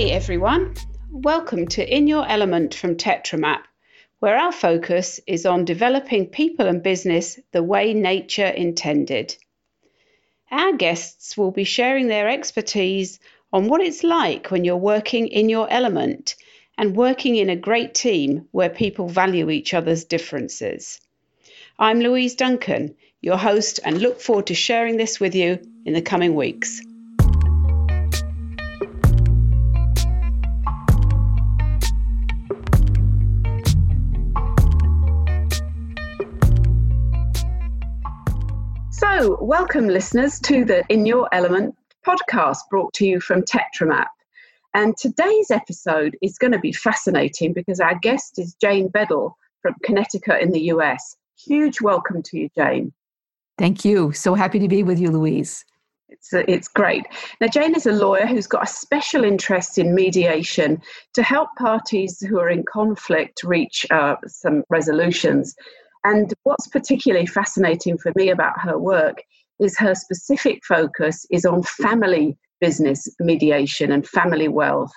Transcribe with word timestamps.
Hey 0.00 0.12
everyone, 0.12 0.76
welcome 1.10 1.68
to 1.68 1.86
In 1.86 2.06
Your 2.06 2.26
Element 2.26 2.74
from 2.74 2.96
TetraMap, 2.96 3.64
where 4.18 4.38
our 4.38 4.50
focus 4.50 5.20
is 5.26 5.44
on 5.44 5.66
developing 5.66 6.28
people 6.28 6.66
and 6.66 6.82
business 6.82 7.38
the 7.52 7.62
way 7.62 7.92
nature 7.92 8.46
intended. 8.46 9.36
Our 10.50 10.72
guests 10.72 11.36
will 11.36 11.50
be 11.50 11.64
sharing 11.64 12.08
their 12.08 12.30
expertise 12.30 13.20
on 13.52 13.68
what 13.68 13.82
it's 13.82 14.02
like 14.02 14.50
when 14.50 14.64
you're 14.64 14.78
working 14.78 15.28
in 15.28 15.50
your 15.50 15.70
element 15.70 16.34
and 16.78 16.96
working 16.96 17.36
in 17.36 17.50
a 17.50 17.54
great 17.54 17.92
team 17.92 18.48
where 18.52 18.70
people 18.70 19.06
value 19.06 19.50
each 19.50 19.74
other's 19.74 20.04
differences. 20.04 20.98
I'm 21.78 22.00
Louise 22.00 22.36
Duncan, 22.36 22.96
your 23.20 23.36
host, 23.36 23.80
and 23.84 24.00
look 24.00 24.22
forward 24.22 24.46
to 24.46 24.54
sharing 24.54 24.96
this 24.96 25.20
with 25.20 25.34
you 25.34 25.58
in 25.84 25.92
the 25.92 26.00
coming 26.00 26.34
weeks. 26.34 26.80
So, 39.20 39.36
welcome 39.42 39.86
listeners 39.86 40.40
to 40.44 40.64
the 40.64 40.82
In 40.88 41.04
Your 41.04 41.28
Element 41.30 41.74
podcast 42.06 42.56
brought 42.70 42.94
to 42.94 43.04
you 43.04 43.20
from 43.20 43.42
TetraMap. 43.42 44.06
And 44.72 44.96
today's 44.96 45.50
episode 45.50 46.16
is 46.22 46.38
going 46.38 46.52
to 46.52 46.58
be 46.58 46.72
fascinating 46.72 47.52
because 47.52 47.80
our 47.80 47.98
guest 47.98 48.38
is 48.38 48.54
Jane 48.62 48.88
Beddall 48.88 49.34
from 49.60 49.74
Connecticut 49.82 50.40
in 50.40 50.52
the 50.52 50.62
US. 50.72 51.16
Huge 51.36 51.82
welcome 51.82 52.22
to 52.22 52.38
you, 52.38 52.48
Jane. 52.56 52.94
Thank 53.58 53.84
you. 53.84 54.10
So 54.12 54.32
happy 54.32 54.58
to 54.58 54.68
be 54.68 54.82
with 54.82 54.98
you, 54.98 55.10
Louise. 55.10 55.66
It's, 56.08 56.32
it's 56.32 56.68
great. 56.68 57.04
Now, 57.42 57.48
Jane 57.48 57.76
is 57.76 57.84
a 57.84 57.92
lawyer 57.92 58.24
who's 58.24 58.46
got 58.46 58.62
a 58.62 58.72
special 58.72 59.22
interest 59.22 59.76
in 59.76 59.94
mediation 59.94 60.80
to 61.12 61.22
help 61.22 61.50
parties 61.58 62.20
who 62.20 62.38
are 62.38 62.48
in 62.48 62.62
conflict 62.62 63.42
reach 63.44 63.84
uh, 63.90 64.16
some 64.26 64.64
resolutions. 64.70 65.54
And 66.04 66.32
what's 66.44 66.68
particularly 66.68 67.26
fascinating 67.26 67.98
for 67.98 68.12
me 68.16 68.30
about 68.30 68.60
her 68.60 68.78
work 68.78 69.22
is 69.58 69.78
her 69.78 69.94
specific 69.94 70.64
focus 70.64 71.26
is 71.30 71.44
on 71.44 71.62
family 71.62 72.36
business 72.60 73.08
mediation 73.18 73.90
and 73.90 74.06
family 74.06 74.48
wealth. 74.48 74.92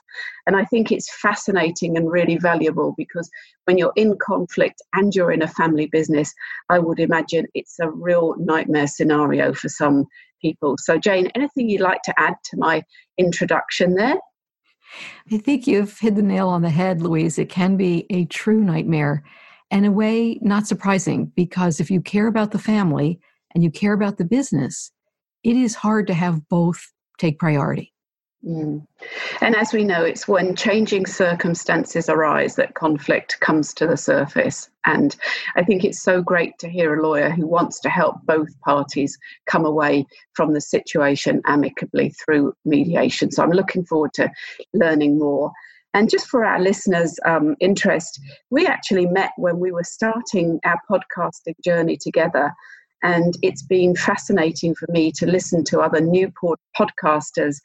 And 0.46 0.56
I 0.56 0.66
think 0.66 0.92
it's 0.92 1.14
fascinating 1.16 1.98
and 1.98 2.12
really 2.12 2.38
valuable 2.38 2.94
because 2.98 3.30
when 3.66 3.78
you're 3.78 3.94
in 3.96 4.18
conflict 4.18 4.82
and 4.94 5.16
you're 5.16 5.32
in 5.32 5.42
a 5.42 5.48
family 5.48 5.88
business, 5.88 6.34
I 6.70 6.80
would 6.80 7.00
imagine 7.00 7.46
it's 7.54 7.80
a 7.80 7.90
real 7.90 8.36
nightmare 8.38 8.88
scenario 8.88 9.54
for 9.54 9.70
some 9.70 10.06
people. 10.42 10.76
So, 10.78 10.98
Jane, 10.98 11.28
anything 11.36 11.70
you'd 11.70 11.82
like 11.82 12.02
to 12.04 12.14
add 12.20 12.36
to 12.46 12.58
my 12.58 12.84
introduction 13.18 13.96
there? 13.96 14.18
I 15.32 15.38
think 15.38 15.66
you've 15.66 15.98
hit 15.98 16.16
the 16.16 16.22
nail 16.22 16.50
on 16.50 16.62
the 16.62 16.70
head, 16.70 17.02
Louise. 17.02 17.40
It 17.40 17.50
can 17.50 17.78
be 17.78 18.06
a 18.10 18.26
true 18.26 18.62
nightmare 18.62 19.24
and 19.74 19.88
a 19.88 19.92
way 19.92 20.38
not 20.40 20.68
surprising 20.68 21.26
because 21.36 21.80
if 21.80 21.90
you 21.90 22.00
care 22.00 22.28
about 22.28 22.52
the 22.52 22.60
family 22.60 23.20
and 23.56 23.64
you 23.64 23.72
care 23.72 23.94
about 23.94 24.18
the 24.18 24.24
business, 24.24 24.92
it 25.44 25.58
is 25.58 25.74
hard 25.74 26.06
to 26.08 26.14
have 26.14 26.48
both 26.48 26.94
take 27.18 27.40
priority. 27.40 27.92
Mm. 28.46 28.86
And 29.42 29.56
as 29.56 29.74
we 29.74 29.84
know, 29.84 30.04
it's 30.04 30.28
when 30.28 30.56
changing 30.56 31.08
circumstances 31.08 32.08
arise 32.08 32.56
that 32.56 32.76
conflict 32.76 33.40
comes 33.40 33.74
to 33.76 33.88
the 33.88 33.98
surface. 33.98 34.70
And 34.86 35.16
I 35.56 35.64
think 35.64 35.84
it's 35.84 36.04
so 36.04 36.22
great 36.22 36.60
to 36.60 36.70
hear 36.70 36.94
a 36.94 37.02
lawyer 37.02 37.32
who 37.32 37.48
wants 37.48 37.80
to 37.80 37.90
help 37.90 38.18
both 38.26 38.50
parties 38.60 39.18
come 39.48 39.66
away 39.66 40.06
from 40.34 40.54
the 40.54 40.62
situation 40.62 41.42
amicably 41.46 42.10
through 42.10 42.54
mediation. 42.64 43.32
So 43.32 43.42
I'm 43.42 43.50
looking 43.50 43.86
forward 43.86 44.14
to 44.16 44.30
learning 44.74 45.18
more. 45.18 45.52
And 45.94 46.10
just 46.10 46.28
for 46.28 46.44
our 46.44 46.60
listeners' 46.60 47.20
um, 47.26 47.56
interest, 47.60 48.20
we 48.50 48.66
actually 48.66 49.06
met 49.06 49.32
when 49.38 49.60
we 49.60 49.72
were 49.72 49.84
starting 49.84 50.60
our 50.66 50.80
podcasting 50.90 51.56
journey 51.64 51.98
together. 51.98 52.52
And 53.04 53.36
it's 53.42 53.64
been 53.64 53.96
fascinating 53.96 54.74
for 54.76 54.88
me 54.90 55.12
to 55.14 55.26
listen 55.26 55.64
to 55.66 55.82
other 55.82 56.02
new 56.02 56.32
podcasters 56.80 57.58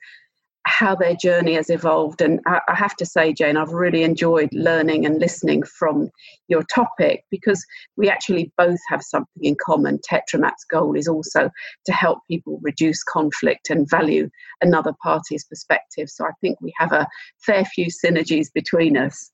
how 0.69 0.95
their 0.95 1.17
journey 1.17 1.55
has 1.55 1.71
evolved. 1.71 2.21
And 2.21 2.41
I, 2.47 2.61
I, 2.69 2.75
have 2.75 2.95
to 2.97 3.07
say, 3.07 3.33
Jane, 3.33 3.57
I've 3.57 3.73
really 3.73 4.03
enjoyed 4.03 4.51
learning 4.53 5.07
and 5.07 5.19
listening 5.19 5.63
from 5.63 6.11
your 6.49 6.63
topic 6.75 7.25
because 7.31 7.65
we 7.97 8.09
actually 8.09 8.53
both 8.57 8.79
have 8.89 9.03
something 9.03 9.43
in 9.43 9.57
common. 9.65 9.99
TetraMap's 9.99 10.65
goal 10.71 10.95
is 10.95 11.09
also 11.09 11.51
to 11.87 11.93
help 11.93 12.19
people 12.31 12.61
reduce 12.63 13.03
conflict 13.03 13.71
and 13.71 13.89
value 13.89 14.29
another 14.61 14.93
party's 15.03 15.45
perspective. 15.45 16.09
So 16.11 16.25
I 16.25 16.33
think 16.41 16.61
we 16.61 16.73
have 16.77 16.93
a 16.93 17.09
fair 17.45 17.65
few 17.65 17.87
synergies 17.87 18.53
between 18.53 18.97
us. 18.97 19.31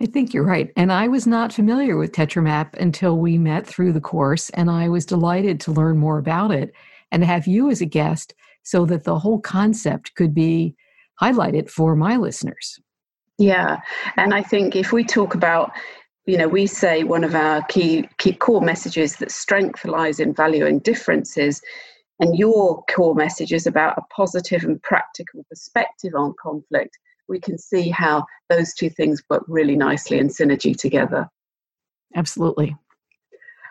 I 0.00 0.06
think 0.06 0.34
you're 0.34 0.42
right. 0.42 0.72
And 0.74 0.90
I 0.90 1.06
was 1.06 1.26
not 1.26 1.52
familiar 1.52 1.96
with 1.96 2.12
TetraMap 2.12 2.74
until 2.74 3.18
we 3.18 3.38
met 3.38 3.66
through 3.66 3.92
the 3.92 4.00
course, 4.00 4.50
and 4.50 4.70
I 4.70 4.88
was 4.88 5.06
delighted 5.06 5.60
to 5.60 5.72
learn 5.72 5.98
more 5.98 6.18
about 6.18 6.50
it 6.50 6.72
and 7.12 7.22
have 7.22 7.46
you 7.46 7.70
as 7.70 7.80
a 7.80 7.86
guest 7.86 8.34
so 8.62 8.84
that 8.86 9.04
the 9.04 9.18
whole 9.18 9.40
concept 9.40 10.14
could 10.14 10.34
be 10.34 10.74
highlighted 11.20 11.70
for 11.70 11.94
my 11.96 12.16
listeners. 12.16 12.78
Yeah. 13.38 13.80
And 14.16 14.34
I 14.34 14.42
think 14.42 14.76
if 14.76 14.92
we 14.92 15.04
talk 15.04 15.34
about 15.34 15.72
you 16.26 16.38
know, 16.38 16.48
we 16.48 16.66
say 16.66 17.02
one 17.02 17.24
of 17.24 17.34
our 17.34 17.62
key 17.64 18.08
key 18.18 18.32
core 18.32 18.60
messages 18.60 19.16
that 19.16 19.30
strength 19.30 19.84
lies 19.84 20.20
in 20.20 20.32
valuing 20.32 20.78
differences, 20.78 21.60
and 22.20 22.38
your 22.38 22.84
core 22.84 23.14
message 23.14 23.52
is 23.52 23.66
about 23.66 23.98
a 23.98 24.02
positive 24.14 24.62
and 24.62 24.80
practical 24.82 25.44
perspective 25.48 26.12
on 26.14 26.34
conflict. 26.40 26.96
We 27.28 27.40
can 27.40 27.58
see 27.58 27.88
how 27.88 28.24
those 28.48 28.72
two 28.74 28.90
things 28.90 29.22
work 29.28 29.44
really 29.48 29.74
nicely 29.74 30.18
in 30.18 30.28
synergy 30.28 30.76
together. 30.76 31.28
Absolutely. 32.14 32.76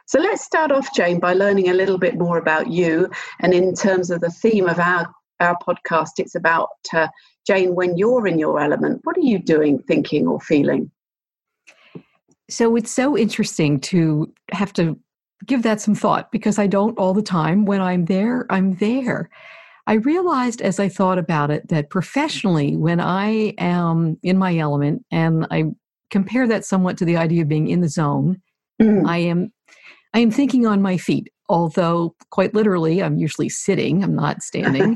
So 0.07 0.19
let's 0.19 0.43
start 0.43 0.71
off, 0.71 0.93
Jane, 0.93 1.19
by 1.19 1.33
learning 1.33 1.69
a 1.69 1.73
little 1.73 1.97
bit 1.97 2.17
more 2.17 2.37
about 2.37 2.67
you. 2.67 3.09
And 3.39 3.53
in 3.53 3.73
terms 3.73 4.09
of 4.11 4.21
the 4.21 4.29
theme 4.29 4.67
of 4.67 4.79
our, 4.79 5.07
our 5.39 5.57
podcast, 5.65 6.11
it's 6.17 6.35
about 6.35 6.69
uh, 6.93 7.07
Jane, 7.47 7.75
when 7.75 7.97
you're 7.97 8.27
in 8.27 8.37
your 8.37 8.59
element, 8.59 9.01
what 9.03 9.17
are 9.17 9.21
you 9.21 9.39
doing, 9.39 9.79
thinking, 9.79 10.27
or 10.27 10.39
feeling? 10.39 10.91
So 12.49 12.75
it's 12.75 12.91
so 12.91 13.17
interesting 13.17 13.79
to 13.81 14.31
have 14.51 14.73
to 14.73 14.99
give 15.45 15.63
that 15.63 15.81
some 15.81 15.95
thought 15.95 16.31
because 16.31 16.59
I 16.59 16.67
don't 16.67 16.97
all 16.97 17.13
the 17.13 17.21
time. 17.21 17.65
When 17.65 17.81
I'm 17.81 18.05
there, 18.05 18.45
I'm 18.49 18.75
there. 18.75 19.29
I 19.87 19.93
realized 19.93 20.61
as 20.61 20.79
I 20.79 20.87
thought 20.87 21.17
about 21.17 21.49
it 21.49 21.69
that 21.69 21.89
professionally, 21.89 22.77
when 22.77 22.99
I 22.99 23.53
am 23.57 24.17
in 24.21 24.37
my 24.37 24.55
element, 24.57 25.03
and 25.11 25.47
I 25.49 25.65
compare 26.11 26.47
that 26.47 26.65
somewhat 26.65 26.97
to 26.97 27.05
the 27.05 27.17
idea 27.17 27.41
of 27.41 27.47
being 27.47 27.67
in 27.67 27.81
the 27.81 27.89
zone, 27.89 28.41
mm. 28.79 29.07
I 29.07 29.17
am 29.17 29.51
I 30.13 30.19
am 30.19 30.31
thinking 30.31 30.65
on 30.65 30.81
my 30.81 30.97
feet, 30.97 31.29
although 31.47 32.15
quite 32.29 32.53
literally, 32.53 33.01
I'm 33.01 33.17
usually 33.17 33.49
sitting, 33.49 34.03
I'm 34.03 34.15
not 34.15 34.41
standing. 34.41 34.95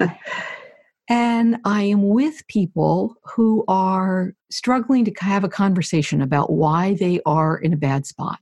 and 1.10 1.58
I 1.64 1.84
am 1.84 2.10
with 2.10 2.46
people 2.48 3.16
who 3.24 3.64
are 3.68 4.34
struggling 4.52 5.06
to 5.06 5.14
have 5.20 5.44
a 5.44 5.50
conversation 5.50 6.22
about 6.22 6.52
why 6.52 6.96
they 6.96 7.22
are 7.26 7.58
in 7.58 7.74
a 7.74 7.78
bad 7.78 8.06
spot. 8.06 8.40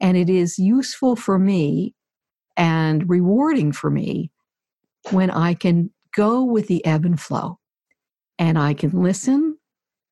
And 0.00 0.16
it 0.16 0.30
is 0.30 0.58
useful 0.58 1.16
for 1.16 1.38
me 1.38 1.94
and 2.56 3.08
rewarding 3.08 3.72
for 3.72 3.90
me 3.90 4.30
when 5.10 5.30
I 5.30 5.54
can 5.54 5.90
go 6.14 6.44
with 6.44 6.66
the 6.66 6.84
ebb 6.84 7.04
and 7.04 7.20
flow 7.20 7.58
and 8.38 8.58
I 8.58 8.74
can 8.74 9.02
listen 9.02 9.58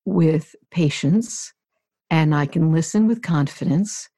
with 0.04 0.54
patience 0.70 1.52
and 2.10 2.34
I 2.34 2.46
can 2.46 2.72
listen 2.72 3.06
with 3.06 3.22
confidence 3.22 4.08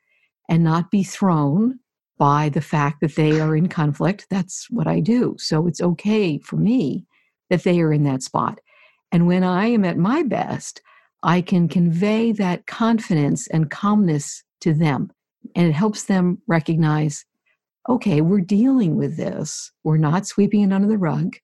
and 0.51 0.65
not 0.65 0.91
be 0.91 1.05
thrown 1.05 1.79
by 2.19 2.51
the 2.51 2.61
fact 2.61 3.01
that 3.01 3.15
they 3.15 3.41
are 3.41 3.57
in 3.57 3.69
conflict. 3.69 4.27
That's 4.29 4.67
what 4.69 4.87
I 4.87 5.01
do. 5.01 5.37
So 5.39 5.67
it's 5.67 5.81
okay 5.81 6.39
for 6.39 6.57
me 6.57 7.07
that 7.49 7.63
they 7.63 7.81
are 7.81 7.93
in 7.93 8.03
that 8.03 8.23
spot. 8.23 8.59
And 9.11 9.27
when 9.27 9.43
I 9.43 9.67
am 9.67 9.85
at 9.85 9.97
my 9.97 10.23
best, 10.23 10.83
I 11.23 11.41
can 11.41 11.69
convey 11.69 12.33
that 12.33 12.67
confidence 12.67 13.47
and 13.47 13.71
calmness 13.71 14.45
to 14.61 14.75
them. 14.75 15.11
And 15.55 15.67
it 15.67 15.73
helps 15.73 16.05
them 16.05 16.43
recognize 16.47 17.25
okay, 17.89 18.21
we're 18.21 18.41
dealing 18.41 18.97
with 18.97 19.17
this. 19.17 19.73
We're 19.85 19.97
not 19.97 20.27
sweeping 20.27 20.61
it 20.61 20.73
under 20.73 20.87
the 20.87 20.99
rug. 20.99 21.37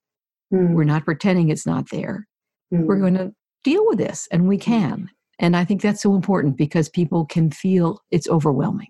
Mm. 0.52 0.74
We're 0.74 0.84
not 0.84 1.06
pretending 1.06 1.48
it's 1.48 1.66
not 1.66 1.88
there. 1.90 2.28
Mm. 2.72 2.84
We're 2.84 3.00
going 3.00 3.14
to 3.14 3.32
deal 3.64 3.84
with 3.86 3.98
this, 3.98 4.28
and 4.30 4.46
we 4.46 4.58
can. 4.58 5.10
And 5.38 5.56
I 5.56 5.64
think 5.64 5.80
that's 5.80 6.02
so 6.02 6.14
important 6.14 6.58
because 6.58 6.90
people 6.90 7.24
can 7.24 7.50
feel 7.50 8.00
it's 8.10 8.28
overwhelming 8.28 8.88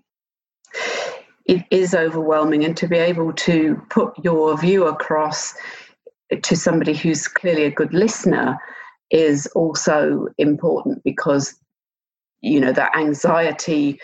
it 1.45 1.63
is 1.71 1.95
overwhelming 1.95 2.65
and 2.65 2.75
to 2.77 2.87
be 2.87 2.97
able 2.97 3.33
to 3.33 3.81
put 3.89 4.13
your 4.23 4.57
view 4.57 4.85
across 4.85 5.53
to 6.41 6.55
somebody 6.55 6.93
who's 6.93 7.27
clearly 7.27 7.63
a 7.63 7.71
good 7.71 7.93
listener 7.93 8.57
is 9.11 9.47
also 9.55 10.27
important 10.37 11.01
because 11.03 11.55
you 12.41 12.59
know 12.59 12.73
that 12.73 12.95
anxiety 12.95 13.97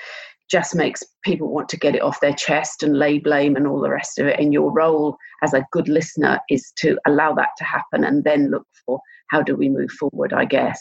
just 0.49 0.75
makes 0.75 1.03
people 1.23 1.51
want 1.51 1.67
to 1.69 1.77
get 1.77 1.95
it 1.95 2.01
off 2.01 2.19
their 2.19 2.33
chest 2.33 2.83
and 2.83 2.97
lay 2.97 3.17
blame 3.17 3.55
and 3.55 3.65
all 3.65 3.81
the 3.81 3.89
rest 3.89 4.19
of 4.19 4.27
it. 4.27 4.39
And 4.39 4.53
your 4.53 4.71
role 4.71 5.17
as 5.41 5.53
a 5.53 5.65
good 5.71 5.89
listener 5.89 6.39
is 6.49 6.71
to 6.77 6.97
allow 7.07 7.33
that 7.33 7.49
to 7.57 7.63
happen 7.63 8.03
and 8.03 8.23
then 8.23 8.51
look 8.51 8.67
for 8.85 8.99
how 9.29 9.41
do 9.41 9.55
we 9.55 9.67
move 9.67 9.89
forward, 9.91 10.31
I 10.31 10.45
guess. 10.45 10.79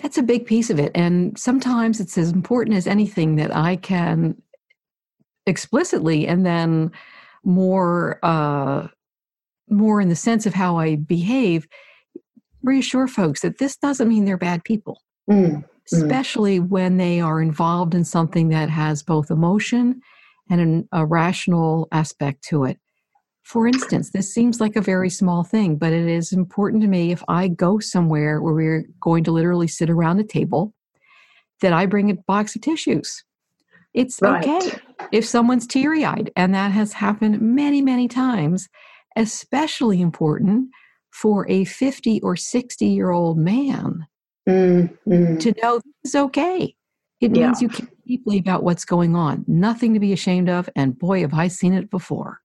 That's 0.00 0.18
a 0.18 0.22
big 0.22 0.46
piece 0.46 0.70
of 0.70 0.80
it. 0.80 0.90
And 0.94 1.38
sometimes 1.38 2.00
it's 2.00 2.18
as 2.18 2.32
important 2.32 2.76
as 2.76 2.86
anything 2.86 3.36
that 3.36 3.54
I 3.54 3.76
can 3.76 4.42
explicitly 5.46 6.26
and 6.26 6.44
then 6.46 6.90
more 7.44 8.18
uh, 8.22 8.88
more 9.68 10.00
in 10.00 10.08
the 10.08 10.16
sense 10.16 10.46
of 10.46 10.54
how 10.54 10.76
I 10.76 10.96
behave, 10.96 11.66
reassure 12.62 13.08
folks 13.08 13.40
that 13.40 13.58
this 13.58 13.76
doesn't 13.76 14.08
mean 14.08 14.24
they're 14.24 14.36
bad 14.36 14.64
people. 14.64 15.00
Mm. 15.30 15.64
Mm. 15.90 16.02
especially 16.02 16.60
mm. 16.60 16.68
when 16.68 16.96
they 16.96 17.20
are 17.20 17.40
involved 17.40 17.94
in 17.94 18.04
something 18.04 18.48
that 18.48 18.70
has 18.70 19.02
both 19.02 19.30
emotion 19.30 20.00
and 20.48 20.60
an, 20.60 20.88
a 20.92 21.04
rational 21.04 21.88
aspect 21.92 22.44
to 22.44 22.64
it. 22.64 22.78
For 23.42 23.66
instance, 23.66 24.10
this 24.10 24.32
seems 24.32 24.60
like 24.60 24.76
a 24.76 24.80
very 24.80 25.10
small 25.10 25.42
thing, 25.42 25.76
but 25.76 25.92
it 25.92 26.08
is 26.08 26.32
important 26.32 26.82
to 26.82 26.88
me 26.88 27.10
if 27.10 27.24
I 27.26 27.48
go 27.48 27.80
somewhere 27.80 28.40
where 28.40 28.54
we're 28.54 28.86
going 29.00 29.24
to 29.24 29.32
literally 29.32 29.66
sit 29.66 29.90
around 29.90 30.20
a 30.20 30.24
table, 30.24 30.72
that 31.60 31.72
I 31.72 31.86
bring 31.86 32.10
a 32.10 32.14
box 32.14 32.54
of 32.54 32.62
tissues. 32.62 33.24
It's 33.94 34.20
right. 34.22 34.46
okay 34.46 34.78
if 35.12 35.26
someone's 35.26 35.66
teary 35.66 36.04
eyed, 36.04 36.30
and 36.36 36.54
that 36.54 36.72
has 36.72 36.94
happened 36.94 37.40
many, 37.40 37.82
many 37.82 38.08
times, 38.08 38.68
especially 39.16 40.00
important 40.00 40.70
for 41.10 41.48
a 41.50 41.64
50 41.64 42.20
or 42.22 42.36
60 42.36 42.86
year 42.86 43.10
old 43.10 43.36
man 43.38 44.06
mm, 44.48 44.98
mm. 45.06 45.40
to 45.40 45.54
know 45.62 45.76
this 45.76 46.10
is 46.10 46.14
okay. 46.14 46.74
It 47.20 47.30
means 47.30 47.62
you 47.62 47.68
care 47.68 47.88
deeply 48.04 48.38
about 48.38 48.64
what's 48.64 48.84
going 48.84 49.14
on. 49.14 49.44
Nothing 49.46 49.94
to 49.94 50.00
be 50.00 50.12
ashamed 50.12 50.48
of. 50.48 50.68
And 50.74 50.98
boy, 50.98 51.20
have 51.20 51.34
I 51.34 51.46
seen 51.48 51.72
it 51.72 51.88
before. 51.88 52.40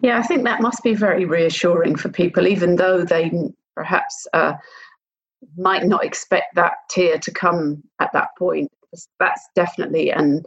Yeah, 0.00 0.18
I 0.18 0.22
think 0.22 0.44
that 0.44 0.60
must 0.60 0.82
be 0.84 0.94
very 0.94 1.24
reassuring 1.24 1.96
for 1.96 2.08
people, 2.08 2.46
even 2.46 2.76
though 2.76 3.04
they 3.04 3.32
perhaps 3.74 4.28
uh, 4.32 4.52
might 5.56 5.84
not 5.84 6.04
expect 6.04 6.54
that 6.54 6.74
tear 6.88 7.18
to 7.18 7.32
come 7.32 7.82
at 7.98 8.12
that 8.12 8.28
point. 8.38 8.70
That's 9.18 9.48
definitely 9.54 10.10
an 10.10 10.42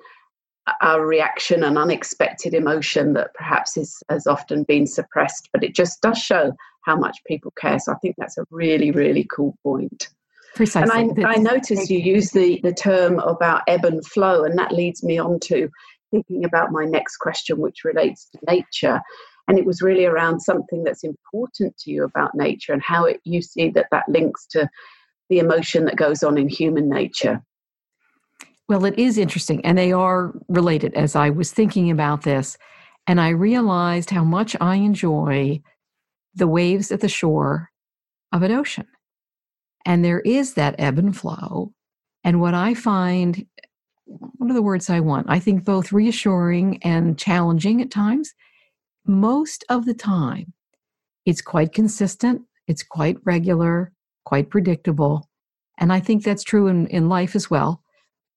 a 0.81 1.01
reaction, 1.01 1.63
an 1.63 1.77
unexpected 1.77 2.53
emotion 2.53 3.13
that 3.13 3.33
perhaps 3.33 3.77
is 3.77 4.03
has 4.09 4.27
often 4.27 4.63
been 4.63 4.86
suppressed, 4.86 5.50
but 5.53 5.63
it 5.63 5.74
just 5.74 6.01
does 6.01 6.18
show 6.18 6.51
how 6.86 6.95
much 6.95 7.18
people 7.25 7.51
care. 7.59 7.80
So 7.80 7.91
I 7.91 7.95
think 7.95 8.15
that's 8.18 8.38
a 8.38 8.45
really, 8.51 8.91
really 8.91 9.27
cool 9.33 9.56
point. 9.63 10.09
Precisely. 10.56 11.00
And 11.00 11.25
I, 11.25 11.33
I 11.33 11.36
noticed 11.36 11.89
you 11.89 12.00
use 12.00 12.31
the, 12.31 12.59
the 12.63 12.74
term 12.74 13.19
about 13.19 13.62
ebb 13.68 13.86
and 13.86 14.06
flow, 14.06 14.44
and 14.44 14.57
that 14.57 14.71
leads 14.71 15.03
me 15.03 15.18
on 15.18 15.39
to 15.41 15.69
thinking 16.12 16.44
about 16.44 16.71
my 16.71 16.86
next 16.86 17.18
question, 17.18 17.59
which 17.59 17.83
relates 17.83 18.30
to 18.30 18.39
nature. 18.47 19.01
And 19.47 19.57
it 19.57 19.65
was 19.65 19.81
really 19.81 20.06
around 20.06 20.41
something 20.41 20.83
that's 20.83 21.03
important 21.03 21.77
to 21.80 21.91
you 21.91 22.03
about 22.03 22.36
nature 22.36 22.74
and 22.74 22.81
how 22.83 23.06
it, 23.06 23.19
you 23.24 23.41
see 23.41 23.69
that 23.69 23.88
that 23.91 24.07
links 24.07 24.45
to 24.51 24.69
the 25.30 25.39
emotion 25.39 25.86
that 25.86 25.95
goes 25.95 26.24
on 26.24 26.38
in 26.38 26.50
human 26.50 26.89
nature. 26.89 27.41
Well, 28.69 28.86
it 28.86 29.00
is 29.00 29.18
interesting, 29.18 29.66
and 29.66 29.75
they 29.75 29.92
are 29.92 30.31
related 30.48 30.94
as 30.94 31.16
I 31.16 31.31
was 31.31 31.51
thinking 31.51 31.89
about 31.89 32.21
this. 32.21 32.56
And 33.07 33.19
I 33.19 33.30
realized 33.30 34.12
how 34.12 34.24
much 34.24 34.56
I 34.62 34.75
enjoy 34.75 35.62
the 36.36 36.48
waves 36.48 36.92
at 36.92 37.01
the 37.01 37.10
shore 37.10 37.71
of 38.31 38.44
an 38.44 38.51
ocean. 38.51 38.86
And 39.88 40.06
there 40.06 40.19
is 40.19 40.54
that 40.54 40.75
ebb 40.77 41.00
and 41.00 41.18
flow. 41.18 41.74
And 42.24 42.39
what 42.39 42.54
I 42.54 42.75
find, 42.75 43.44
what 44.06 44.51
are 44.51 44.54
the 44.54 44.62
words 44.62 44.88
I 44.88 45.00
want? 45.00 45.25
I 45.27 45.39
think 45.39 45.65
both 45.65 45.92
reassuring 45.92 46.77
and 46.83 47.18
challenging 47.18 47.81
at 47.81 47.89
times. 47.89 48.36
Most 49.04 49.65
of 49.69 49.86
the 49.86 49.95
time, 49.95 50.54
it's 51.25 51.42
quite 51.42 51.74
consistent, 51.74 52.44
it's 52.68 52.83
quite 52.83 53.18
regular, 53.24 53.92
quite 54.25 54.51
predictable. 54.51 55.27
And 55.80 55.92
I 55.92 56.00
think 56.00 56.24
that's 56.24 56.44
true 56.44 56.68
in, 56.68 56.86
in 56.88 57.10
life 57.10 57.36
as 57.36 57.50
well. 57.50 57.81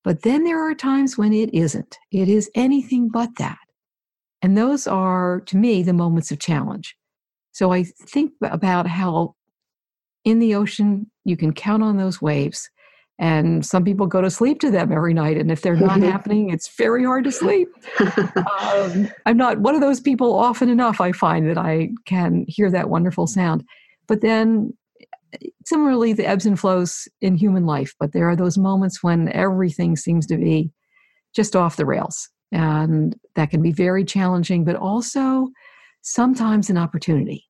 But 0.04 0.22
then 0.22 0.44
there 0.44 0.58
are 0.58 0.74
times 0.74 1.16
when 1.16 1.32
it 1.32 1.54
isn't. 1.54 1.98
It 2.10 2.28
is 2.28 2.50
anything 2.54 3.08
but 3.08 3.36
that. 3.38 3.58
And 4.42 4.58
those 4.58 4.86
are, 4.86 5.40
to 5.42 5.56
me, 5.56 5.82
the 5.82 5.92
moments 5.92 6.32
of 6.32 6.40
challenge. 6.40 6.96
So 7.52 7.72
I 7.72 7.84
think 7.84 8.32
about 8.42 8.86
how 8.86 9.36
in 10.24 10.38
the 10.38 10.54
ocean 10.54 11.10
you 11.24 11.36
can 11.36 11.52
count 11.52 11.82
on 11.82 11.96
those 11.96 12.20
waves. 12.20 12.68
And 13.18 13.64
some 13.64 13.84
people 13.84 14.06
go 14.06 14.20
to 14.20 14.30
sleep 14.30 14.58
to 14.60 14.70
them 14.70 14.90
every 14.90 15.14
night. 15.14 15.36
And 15.36 15.50
if 15.50 15.62
they're 15.62 15.76
not 15.76 16.00
happening, 16.02 16.50
it's 16.50 16.74
very 16.76 17.04
hard 17.04 17.24
to 17.24 17.32
sleep. 17.32 17.68
um, 18.00 19.08
I'm 19.26 19.36
not 19.36 19.60
one 19.60 19.76
of 19.76 19.80
those 19.80 20.00
people 20.00 20.34
often 20.34 20.68
enough, 20.68 21.00
I 21.00 21.12
find 21.12 21.48
that 21.48 21.58
I 21.58 21.90
can 22.04 22.44
hear 22.48 22.70
that 22.70 22.90
wonderful 22.90 23.28
sound. 23.28 23.64
But 24.08 24.22
then 24.22 24.72
similarly 25.64 26.12
the 26.12 26.26
ebbs 26.26 26.46
and 26.46 26.58
flows 26.58 27.08
in 27.20 27.36
human 27.36 27.66
life 27.66 27.94
but 27.98 28.12
there 28.12 28.28
are 28.28 28.36
those 28.36 28.58
moments 28.58 29.02
when 29.02 29.28
everything 29.32 29.96
seems 29.96 30.26
to 30.26 30.36
be 30.36 30.70
just 31.34 31.56
off 31.56 31.76
the 31.76 31.86
rails 31.86 32.28
and 32.50 33.16
that 33.34 33.50
can 33.50 33.62
be 33.62 33.72
very 33.72 34.04
challenging 34.04 34.64
but 34.64 34.76
also 34.76 35.48
sometimes 36.02 36.68
an 36.68 36.76
opportunity. 36.76 37.44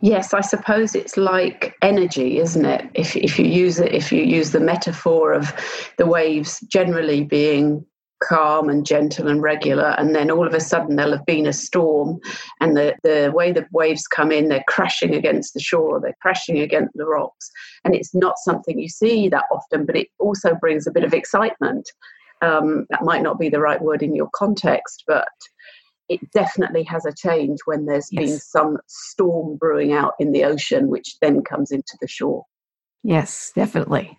Yes 0.00 0.32
i 0.32 0.40
suppose 0.40 0.94
it's 0.94 1.16
like 1.16 1.74
energy 1.82 2.38
isn't 2.38 2.64
it? 2.64 2.88
If, 2.94 3.16
if 3.16 3.38
you 3.38 3.46
use 3.46 3.78
it 3.78 3.92
if 3.92 4.12
you 4.12 4.22
use 4.22 4.50
the 4.50 4.60
metaphor 4.60 5.32
of 5.32 5.52
the 5.98 6.06
waves 6.06 6.60
generally 6.68 7.24
being 7.24 7.84
calm 8.20 8.68
and 8.68 8.84
gentle 8.84 9.28
and 9.28 9.42
regular 9.42 9.94
and 9.98 10.14
then 10.14 10.30
all 10.30 10.46
of 10.46 10.54
a 10.54 10.60
sudden 10.60 10.96
there'll 10.96 11.16
have 11.16 11.26
been 11.26 11.46
a 11.46 11.52
storm 11.52 12.18
and 12.60 12.76
the, 12.76 12.94
the 13.02 13.30
way 13.34 13.52
the 13.52 13.66
waves 13.72 14.06
come 14.06 14.32
in 14.32 14.48
they're 14.48 14.64
crashing 14.66 15.14
against 15.14 15.54
the 15.54 15.60
shore 15.60 16.00
they're 16.00 16.16
crashing 16.20 16.58
against 16.58 16.92
the 16.96 17.06
rocks 17.06 17.50
and 17.84 17.94
it's 17.94 18.14
not 18.14 18.38
something 18.38 18.78
you 18.78 18.88
see 18.88 19.28
that 19.28 19.44
often 19.52 19.86
but 19.86 19.96
it 19.96 20.08
also 20.18 20.54
brings 20.54 20.86
a 20.86 20.90
bit 20.90 21.04
of 21.04 21.14
excitement. 21.14 21.90
Um, 22.40 22.86
that 22.90 23.02
might 23.02 23.22
not 23.22 23.38
be 23.38 23.48
the 23.48 23.58
right 23.58 23.82
word 23.82 24.02
in 24.02 24.14
your 24.14 24.28
context 24.34 25.04
but 25.06 25.28
it 26.08 26.20
definitely 26.32 26.84
has 26.84 27.04
a 27.04 27.12
change 27.12 27.58
when 27.66 27.84
there's 27.84 28.08
yes. 28.10 28.24
been 28.24 28.38
some 28.38 28.78
storm 28.86 29.56
brewing 29.56 29.92
out 29.92 30.14
in 30.18 30.32
the 30.32 30.44
ocean 30.44 30.88
which 30.88 31.16
then 31.20 31.42
comes 31.42 31.70
into 31.70 31.96
the 32.00 32.08
shore. 32.08 32.44
Yes 33.02 33.52
definitely 33.54 34.18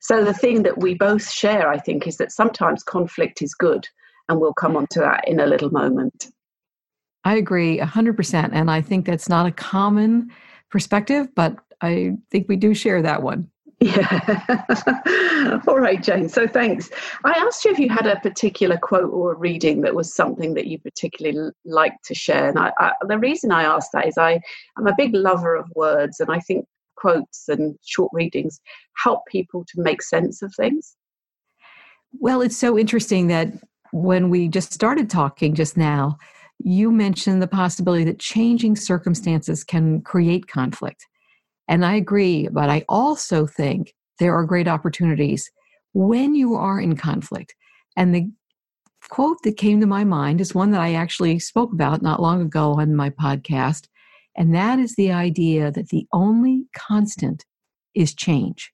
so 0.00 0.24
the 0.24 0.34
thing 0.34 0.62
that 0.62 0.78
we 0.78 0.94
both 0.94 1.28
share, 1.30 1.68
I 1.68 1.78
think, 1.78 2.06
is 2.06 2.16
that 2.16 2.32
sometimes 2.32 2.82
conflict 2.82 3.42
is 3.42 3.54
good, 3.54 3.88
and 4.28 4.40
we'll 4.40 4.54
come 4.54 4.76
on 4.76 4.86
to 4.90 5.00
that 5.00 5.26
in 5.26 5.40
a 5.40 5.46
little 5.46 5.70
moment. 5.70 6.28
I 7.24 7.36
agree 7.36 7.78
100%. 7.78 8.50
And 8.52 8.70
I 8.70 8.80
think 8.80 9.06
that's 9.06 9.28
not 9.28 9.46
a 9.46 9.50
common 9.50 10.30
perspective, 10.70 11.28
but 11.34 11.56
I 11.80 12.16
think 12.30 12.48
we 12.48 12.56
do 12.56 12.74
share 12.74 13.02
that 13.02 13.22
one. 13.22 13.50
Yeah. 13.80 15.60
All 15.68 15.78
right, 15.78 16.02
Jane. 16.02 16.28
So 16.28 16.48
thanks. 16.48 16.90
I 17.24 17.30
asked 17.32 17.64
you 17.64 17.70
if 17.70 17.78
you 17.78 17.88
had 17.88 18.06
a 18.06 18.18
particular 18.20 18.76
quote 18.76 19.12
or 19.12 19.32
a 19.32 19.36
reading 19.36 19.82
that 19.82 19.94
was 19.94 20.12
something 20.12 20.54
that 20.54 20.66
you 20.66 20.80
particularly 20.80 21.52
like 21.64 21.94
to 22.06 22.14
share. 22.14 22.48
And 22.48 22.58
I, 22.58 22.72
I, 22.78 22.92
the 23.06 23.18
reason 23.18 23.52
I 23.52 23.62
asked 23.62 23.92
that 23.92 24.08
is 24.08 24.18
I, 24.18 24.40
I'm 24.76 24.88
a 24.88 24.94
big 24.96 25.14
lover 25.14 25.54
of 25.54 25.70
words, 25.76 26.18
and 26.18 26.30
I 26.30 26.40
think 26.40 26.66
quotes 26.98 27.48
and 27.48 27.76
short 27.84 28.10
readings 28.12 28.60
help 28.96 29.20
people 29.26 29.64
to 29.64 29.82
make 29.82 30.02
sense 30.02 30.42
of 30.42 30.52
things? 30.54 30.96
Well, 32.20 32.40
it's 32.40 32.56
so 32.56 32.78
interesting 32.78 33.28
that 33.28 33.52
when 33.92 34.30
we 34.30 34.48
just 34.48 34.72
started 34.72 35.10
talking 35.10 35.54
just 35.54 35.76
now, 35.76 36.18
you 36.58 36.90
mentioned 36.90 37.40
the 37.40 37.46
possibility 37.46 38.04
that 38.04 38.18
changing 38.18 38.76
circumstances 38.76 39.62
can 39.62 40.00
create 40.02 40.48
conflict. 40.48 41.06
And 41.68 41.84
I 41.84 41.94
agree, 41.94 42.48
but 42.48 42.68
I 42.68 42.84
also 42.88 43.46
think 43.46 43.94
there 44.18 44.34
are 44.34 44.44
great 44.44 44.66
opportunities 44.66 45.50
when 45.92 46.34
you 46.34 46.54
are 46.54 46.80
in 46.80 46.96
conflict. 46.96 47.54
And 47.96 48.14
the 48.14 48.30
quote 49.08 49.38
that 49.44 49.56
came 49.56 49.80
to 49.80 49.86
my 49.86 50.04
mind 50.04 50.40
is 50.40 50.54
one 50.54 50.70
that 50.72 50.80
I 50.80 50.94
actually 50.94 51.38
spoke 51.38 51.72
about 51.72 52.02
not 52.02 52.20
long 52.20 52.42
ago 52.42 52.74
on 52.74 52.96
my 52.96 53.10
podcast. 53.10 53.86
And 54.38 54.54
that 54.54 54.78
is 54.78 54.94
the 54.94 55.10
idea 55.10 55.72
that 55.72 55.88
the 55.88 56.06
only 56.12 56.66
constant 56.72 57.44
is 57.92 58.14
change. 58.14 58.72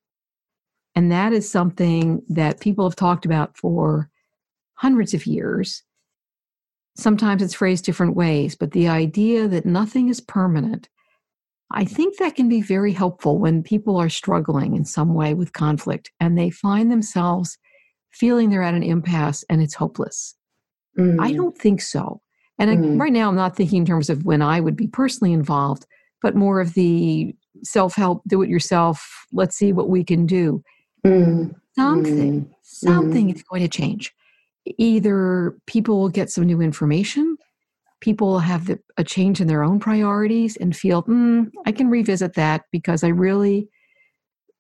And 0.95 1.11
that 1.11 1.33
is 1.33 1.51
something 1.51 2.23
that 2.29 2.61
people 2.61 2.85
have 2.89 2.95
talked 2.95 3.25
about 3.25 3.57
for 3.57 4.11
hundreds 4.75 5.15
of 5.15 5.27
years. 5.27 5.83
Sometimes 6.97 7.43
it's 7.43 7.55
phrased 7.55 7.87
different 7.87 8.15
ways, 8.15 8.55
but 8.55 8.73
the 8.73 8.89
idea 8.89 9.49
that 9.49 9.65
nothing 9.65 10.11
is 10.11 10.21
permanent, 10.21 10.91
I 11.73 11.87
think 11.87 12.19
that 12.19 12.37
can 12.37 12.49
be 12.49 12.61
very 12.61 12.93
helpful 12.93 13.39
when 13.39 13.63
people 13.63 13.97
are 13.97 14.11
struggling 14.11 14.77
in 14.77 14.85
some 14.85 15.15
way 15.15 15.33
with 15.33 15.55
conflict 15.55 16.13
and 16.21 16.39
they 16.39 16.51
find 16.51 16.93
themselves 16.93 17.57
feeling 18.13 18.51
they're 18.51 18.63
at 18.63 18.75
an 18.75 18.83
impasse 18.83 19.45
and 19.49 19.63
it's 19.63 19.75
hopeless. 19.75 20.37
Mm. 20.99 21.21
I 21.21 21.33
don't 21.33 21.57
think 21.57 21.81
so. 21.81 22.21
And 22.59 22.71
mm-hmm. 22.71 23.01
I, 23.01 23.05
right 23.05 23.13
now, 23.13 23.29
I'm 23.29 23.37
not 23.37 23.57
thinking 23.57 23.79
in 23.79 23.87
terms 23.87 24.11
of 24.11 24.25
when 24.25 24.43
I 24.43 24.61
would 24.61 24.77
be 24.77 24.87
personally 24.87 25.33
involved, 25.33 25.87
but 26.23 26.37
more 26.37 26.61
of 26.61 26.75
the 26.75 27.35
self 27.63 27.95
help, 27.95 28.23
do 28.27 28.43
it 28.43 28.49
yourself, 28.49 29.27
let's 29.33 29.57
see 29.57 29.73
what 29.73 29.89
we 29.89 30.05
can 30.05 30.27
do. 30.27 30.63
mm. 31.05 31.55
something, 31.77 32.43
mm. 32.43 32.51
something 32.63 33.31
is 33.31 33.43
going 33.43 33.63
to 33.63 33.69
change. 33.69 34.13
Either 34.79 35.57
people 35.67 35.99
will 36.01 36.09
get 36.09 36.31
some 36.31 36.45
new 36.45 36.61
information, 36.61 37.37
people 38.01 38.29
will 38.29 38.39
have 38.39 38.67
the, 38.67 38.79
a 38.97 39.05
change 39.05 39.41
in 39.41 39.47
their 39.47 39.63
own 39.63 39.81
priorities 39.81 40.57
and 40.57 40.77
feel, 40.77 41.03
mm, 41.05 41.51
I 41.67 41.73
can 41.73 41.89
revisit 41.89 42.35
that 42.35 42.63
because 42.71 43.03
I 43.03 43.09
really 43.09 43.69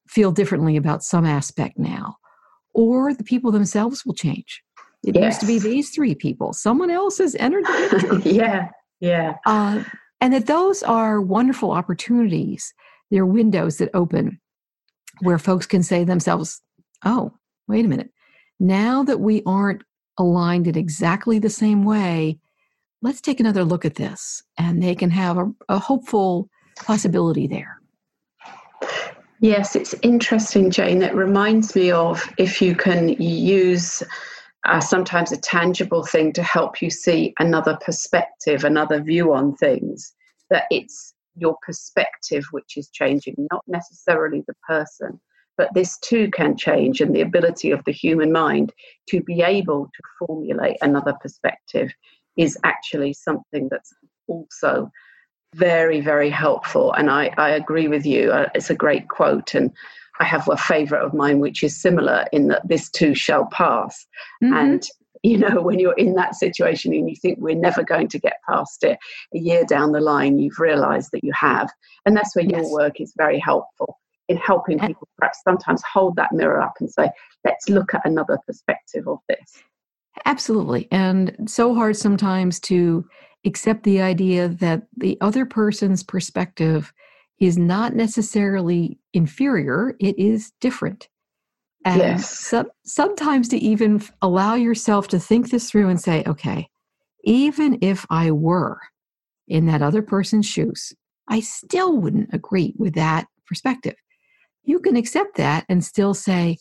feel 0.08 0.32
differently 0.32 0.76
about 0.76 1.02
some 1.02 1.24
aspect 1.24 1.78
now. 1.78 2.16
Or 2.74 3.14
the 3.14 3.24
people 3.24 3.52
themselves 3.52 4.04
will 4.04 4.14
change. 4.14 4.62
It 5.04 5.14
yes. 5.14 5.24
used 5.24 5.40
to 5.40 5.46
be 5.46 5.58
these 5.58 5.90
three 5.90 6.14
people. 6.14 6.52
Someone 6.52 6.90
else 6.90 7.18
has 7.18 7.34
entered 7.36 7.64
the 7.64 8.08
picture. 8.22 8.28
yeah, 8.28 8.68
yeah. 9.00 9.34
Uh, 9.46 9.84
and 10.20 10.32
that 10.32 10.46
those 10.46 10.82
are 10.82 11.20
wonderful 11.20 11.70
opportunities. 11.70 12.72
They're 13.10 13.26
windows 13.26 13.78
that 13.78 13.90
open 13.94 14.40
where 15.20 15.38
folks 15.38 15.66
can 15.66 15.82
say 15.82 16.00
to 16.00 16.04
themselves, 16.04 16.60
oh, 17.04 17.32
wait 17.68 17.84
a 17.84 17.88
minute. 17.88 18.10
Now 18.58 19.02
that 19.04 19.20
we 19.20 19.42
aren't 19.46 19.82
aligned 20.18 20.66
in 20.66 20.76
exactly 20.76 21.38
the 21.38 21.50
same 21.50 21.84
way, 21.84 22.38
let's 23.02 23.20
take 23.20 23.40
another 23.40 23.64
look 23.64 23.84
at 23.84 23.96
this. 23.96 24.42
And 24.58 24.82
they 24.82 24.94
can 24.94 25.10
have 25.10 25.38
a, 25.38 25.52
a 25.68 25.78
hopeful 25.78 26.48
possibility 26.76 27.46
there. 27.46 27.80
Yes, 29.40 29.76
it's 29.76 29.94
interesting, 30.02 30.70
Jane. 30.70 31.02
It 31.02 31.14
reminds 31.14 31.76
me 31.76 31.90
of 31.90 32.26
if 32.38 32.62
you 32.62 32.74
can 32.74 33.10
use 33.20 34.02
uh, 34.64 34.80
sometimes 34.80 35.32
a 35.32 35.36
tangible 35.36 36.04
thing 36.04 36.32
to 36.32 36.42
help 36.42 36.80
you 36.80 36.90
see 36.90 37.34
another 37.38 37.78
perspective, 37.84 38.64
another 38.64 39.00
view 39.02 39.32
on 39.32 39.54
things, 39.56 40.12
that 40.50 40.64
it's 40.70 41.14
your 41.36 41.56
perspective 41.66 42.44
which 42.52 42.76
is 42.76 42.88
changing, 42.90 43.34
not 43.52 43.62
necessarily 43.66 44.42
the 44.46 44.54
person. 44.66 45.20
But 45.56 45.68
this 45.74 45.98
too 45.98 46.30
can 46.30 46.56
change, 46.56 47.00
and 47.00 47.14
the 47.14 47.20
ability 47.20 47.70
of 47.70 47.84
the 47.84 47.92
human 47.92 48.32
mind 48.32 48.72
to 49.08 49.22
be 49.22 49.42
able 49.42 49.84
to 49.84 50.26
formulate 50.26 50.76
another 50.82 51.14
perspective 51.20 51.92
is 52.36 52.58
actually 52.64 53.12
something 53.12 53.68
that's 53.70 53.92
also 54.26 54.90
very, 55.54 56.00
very 56.00 56.30
helpful. 56.30 56.92
And 56.94 57.08
I, 57.08 57.32
I 57.36 57.50
agree 57.50 57.86
with 57.86 58.04
you. 58.04 58.32
Uh, 58.32 58.48
it's 58.54 58.70
a 58.70 58.74
great 58.74 59.08
quote. 59.08 59.54
And 59.54 59.70
I 60.20 60.24
have 60.24 60.48
a 60.48 60.56
favorite 60.56 61.04
of 61.04 61.14
mine, 61.14 61.40
which 61.40 61.62
is 61.62 61.80
similar 61.80 62.26
in 62.32 62.48
that 62.48 62.66
this 62.68 62.90
too 62.90 63.14
shall 63.14 63.46
pass. 63.46 64.06
Mm-hmm. 64.42 64.54
And 64.54 64.86
you 65.24 65.38
know, 65.38 65.62
when 65.62 65.78
you're 65.78 65.94
in 65.94 66.14
that 66.14 66.34
situation 66.34 66.92
and 66.92 67.08
you 67.08 67.16
think 67.16 67.38
we're 67.40 67.54
never 67.54 67.82
going 67.82 68.08
to 68.08 68.18
get 68.18 68.34
past 68.46 68.84
it, 68.84 68.98
a 69.34 69.38
year 69.38 69.64
down 69.64 69.92
the 69.92 70.00
line, 70.00 70.38
you've 70.38 70.58
realized 70.58 71.10
that 71.12 71.24
you 71.24 71.32
have. 71.32 71.70
And 72.04 72.14
that's 72.14 72.36
where 72.36 72.44
yes. 72.44 72.60
your 72.60 72.70
work 72.70 73.00
is 73.00 73.14
very 73.16 73.38
helpful 73.38 73.98
in 74.28 74.36
helping 74.36 74.78
people 74.78 75.08
perhaps 75.18 75.40
sometimes 75.42 75.82
hold 75.90 76.16
that 76.16 76.32
mirror 76.32 76.60
up 76.60 76.74
and 76.78 76.90
say, 76.90 77.10
let's 77.44 77.68
look 77.70 77.94
at 77.94 78.02
another 78.04 78.38
perspective 78.46 79.08
of 79.08 79.18
this. 79.28 79.62
Absolutely. 80.26 80.88
And 80.90 81.34
so 81.46 81.74
hard 81.74 81.96
sometimes 81.96 82.60
to 82.60 83.06
accept 83.46 83.82
the 83.82 84.00
idea 84.00 84.48
that 84.48 84.82
the 84.96 85.18
other 85.20 85.44
person's 85.46 86.02
perspective 86.02 86.92
is 87.38 87.58
not 87.58 87.94
necessarily 87.94 88.98
inferior, 89.12 89.96
it 90.00 90.18
is 90.18 90.52
different. 90.60 91.08
And 91.84 91.98
yes. 91.98 92.38
so, 92.38 92.64
sometimes 92.84 93.48
to 93.48 93.58
even 93.58 94.02
allow 94.22 94.54
yourself 94.54 95.08
to 95.08 95.18
think 95.18 95.50
this 95.50 95.70
through 95.70 95.88
and 95.90 96.00
say, 96.00 96.24
okay, 96.26 96.68
even 97.24 97.78
if 97.82 98.06
I 98.08 98.30
were 98.30 98.80
in 99.48 99.66
that 99.66 99.82
other 99.82 100.00
person's 100.00 100.46
shoes, 100.46 100.94
I 101.28 101.40
still 101.40 101.98
wouldn't 101.98 102.32
agree 102.32 102.74
with 102.78 102.94
that 102.94 103.26
perspective. 103.46 103.96
You 104.62 104.80
can 104.80 104.96
accept 104.96 105.36
that 105.36 105.66
and 105.68 105.84
still 105.84 106.14
say, 106.14 106.56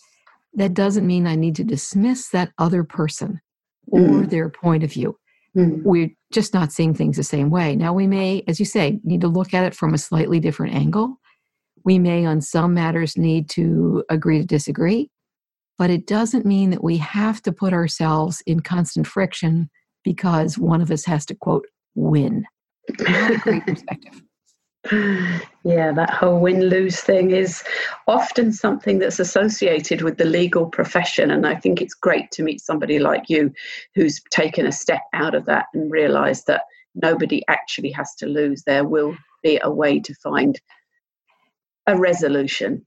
that 0.55 0.73
doesn't 0.73 1.07
mean 1.07 1.25
I 1.25 1.35
need 1.35 1.55
to 1.55 1.63
dismiss 1.63 2.29
that 2.29 2.51
other 2.57 2.83
person 2.83 3.41
or 3.87 3.99
mm. 3.99 4.29
their 4.29 4.49
point 4.49 4.83
of 4.83 4.91
view. 4.91 5.17
Mm. 5.55 5.83
We're 5.83 6.11
just 6.33 6.53
not 6.53 6.71
seeing 6.71 6.93
things 6.93 7.17
the 7.17 7.23
same 7.23 7.49
way. 7.49 7.75
Now, 7.75 7.93
we 7.93 8.07
may, 8.07 8.43
as 8.47 8.59
you 8.59 8.65
say, 8.65 8.99
need 9.03 9.21
to 9.21 9.27
look 9.27 9.53
at 9.53 9.65
it 9.65 9.75
from 9.75 9.93
a 9.93 9.97
slightly 9.97 10.39
different 10.39 10.75
angle. 10.75 11.19
We 11.85 11.99
may, 11.99 12.25
on 12.25 12.41
some 12.41 12.73
matters, 12.73 13.17
need 13.17 13.49
to 13.51 14.03
agree 14.09 14.39
to 14.39 14.45
disagree, 14.45 15.09
but 15.77 15.89
it 15.89 16.07
doesn't 16.07 16.45
mean 16.45 16.69
that 16.71 16.83
we 16.83 16.97
have 16.97 17.41
to 17.43 17.51
put 17.51 17.73
ourselves 17.73 18.41
in 18.45 18.61
constant 18.61 19.07
friction 19.07 19.69
because 20.03 20.57
one 20.57 20.81
of 20.81 20.91
us 20.91 21.05
has 21.05 21.25
to, 21.27 21.35
quote, 21.35 21.65
win. 21.95 22.45
Not 22.99 23.31
a 23.31 23.37
great 23.37 23.63
perspective. 23.67 24.21
Yeah, 25.65 25.93
that 25.93 26.09
whole 26.09 26.41
win 26.41 26.63
lose 26.63 26.99
thing 26.99 27.31
is 27.31 27.63
often 28.05 28.51
something 28.51 28.99
that's 28.99 29.17
associated 29.17 30.01
with 30.01 30.17
the 30.17 30.25
legal 30.25 30.65
profession. 30.65 31.31
And 31.31 31.47
I 31.47 31.55
think 31.55 31.81
it's 31.81 31.93
great 31.93 32.31
to 32.31 32.43
meet 32.43 32.59
somebody 32.59 32.99
like 32.99 33.29
you 33.29 33.53
who's 33.95 34.21
taken 34.29 34.65
a 34.65 34.73
step 34.73 34.99
out 35.13 35.33
of 35.35 35.45
that 35.45 35.67
and 35.73 35.89
realized 35.89 36.47
that 36.47 36.63
nobody 36.95 37.43
actually 37.47 37.91
has 37.91 38.13
to 38.15 38.25
lose. 38.25 38.63
There 38.63 38.83
will 38.83 39.15
be 39.41 39.57
a 39.63 39.71
way 39.71 40.01
to 40.01 40.13
find 40.15 40.59
a 41.87 41.97
resolution. 41.97 42.85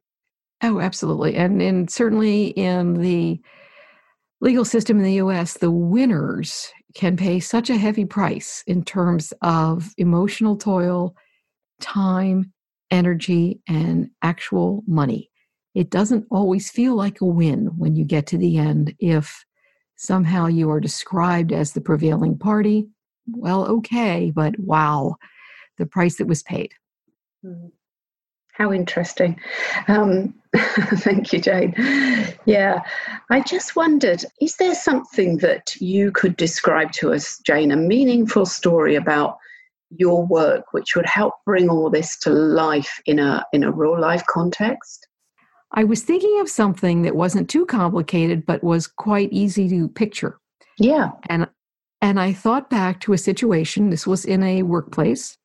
Oh, 0.62 0.80
absolutely. 0.80 1.34
And, 1.34 1.62
and 1.62 1.90
certainly 1.90 2.48
in 2.48 3.00
the 3.00 3.40
legal 4.42 4.66
system 4.66 4.98
in 4.98 5.04
the 5.04 5.14
US, 5.14 5.54
the 5.54 5.70
winners 5.70 6.70
can 6.94 7.16
pay 7.16 7.40
such 7.40 7.70
a 7.70 7.78
heavy 7.78 8.04
price 8.04 8.62
in 8.66 8.84
terms 8.84 9.32
of 9.40 9.94
emotional 9.96 10.56
toil 10.56 11.16
time, 11.80 12.52
energy, 12.90 13.60
and 13.68 14.10
actual 14.22 14.82
money. 14.86 15.30
It 15.74 15.90
doesn't 15.90 16.26
always 16.30 16.70
feel 16.70 16.94
like 16.94 17.20
a 17.20 17.26
win 17.26 17.66
when 17.76 17.96
you 17.96 18.04
get 18.04 18.26
to 18.28 18.38
the 18.38 18.56
end 18.56 18.94
if 18.98 19.44
somehow 19.96 20.46
you 20.46 20.70
are 20.70 20.80
described 20.80 21.52
as 21.52 21.72
the 21.72 21.80
prevailing 21.80 22.38
party. 22.38 22.88
Well, 23.26 23.66
okay, 23.66 24.32
but 24.34 24.58
wow, 24.58 25.16
the 25.78 25.86
price 25.86 26.16
that 26.16 26.26
was 26.26 26.42
paid. 26.42 26.72
Hmm. 27.42 27.66
How 28.52 28.72
interesting. 28.72 29.38
Um, 29.86 30.32
thank 30.56 31.30
you, 31.34 31.40
Jane. 31.40 31.74
Yeah, 32.46 32.80
I 33.28 33.42
just 33.42 33.76
wondered 33.76 34.24
is 34.40 34.56
there 34.56 34.74
something 34.74 35.36
that 35.38 35.76
you 35.76 36.10
could 36.10 36.38
describe 36.38 36.92
to 36.92 37.12
us, 37.12 37.38
Jane, 37.40 37.70
a 37.70 37.76
meaningful 37.76 38.46
story 38.46 38.94
about 38.94 39.36
your 39.90 40.26
work 40.26 40.64
which 40.72 40.96
would 40.96 41.06
help 41.06 41.34
bring 41.44 41.68
all 41.68 41.90
this 41.90 42.18
to 42.18 42.30
life 42.30 43.00
in 43.06 43.18
a 43.18 43.44
in 43.52 43.62
a 43.62 43.70
real 43.70 44.00
life 44.00 44.24
context? 44.26 45.06
I 45.72 45.84
was 45.84 46.02
thinking 46.02 46.40
of 46.40 46.48
something 46.48 47.02
that 47.02 47.16
wasn't 47.16 47.50
too 47.50 47.66
complicated 47.66 48.46
but 48.46 48.64
was 48.64 48.86
quite 48.86 49.32
easy 49.32 49.68
to 49.68 49.88
picture. 49.88 50.38
Yeah. 50.78 51.10
And 51.28 51.48
and 52.02 52.20
i 52.20 52.32
thought 52.32 52.70
back 52.70 53.00
to 53.00 53.12
a 53.12 53.18
situation 53.18 53.90
this 53.90 54.06
was 54.06 54.24
in 54.24 54.42
a 54.42 54.62
workplace 54.62 55.38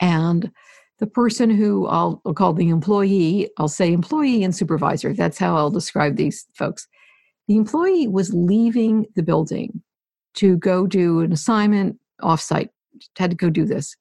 and 0.00 0.50
the 0.98 1.06
person 1.06 1.50
who 1.50 1.86
I'll, 1.86 2.22
I'll 2.24 2.34
call 2.34 2.52
the 2.52 2.68
employee 2.68 3.50
i'll 3.58 3.68
say 3.68 3.92
employee 3.92 4.42
and 4.42 4.54
supervisor 4.54 5.12
that's 5.12 5.38
how 5.38 5.56
i'll 5.56 5.70
describe 5.70 6.16
these 6.16 6.46
folks. 6.54 6.86
The 7.48 7.56
employee 7.56 8.08
was 8.08 8.32
leaving 8.32 9.06
the 9.14 9.22
building 9.22 9.82
to 10.34 10.56
go 10.56 10.86
do 10.86 11.20
an 11.20 11.32
assignment 11.32 11.98
offsite 12.22 12.70
had 13.16 13.30
to 13.30 13.36
go 13.36 13.50
do 13.50 13.64
this 13.64 13.96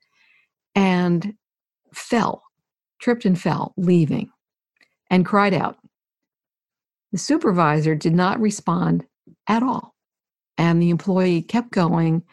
and 0.75 1.33
fell, 1.93 2.43
tripped 2.99 3.25
and 3.25 3.39
fell, 3.39 3.73
leaving, 3.77 4.29
and 5.09 5.25
cried 5.25 5.53
out. 5.53 5.77
The 7.11 7.17
supervisor 7.17 7.95
did 7.95 8.13
not 8.13 8.39
respond 8.39 9.05
at 9.47 9.63
all. 9.63 9.95
And 10.57 10.81
the 10.81 10.89
employee 10.89 11.41
kept 11.41 11.71
going 11.71 12.23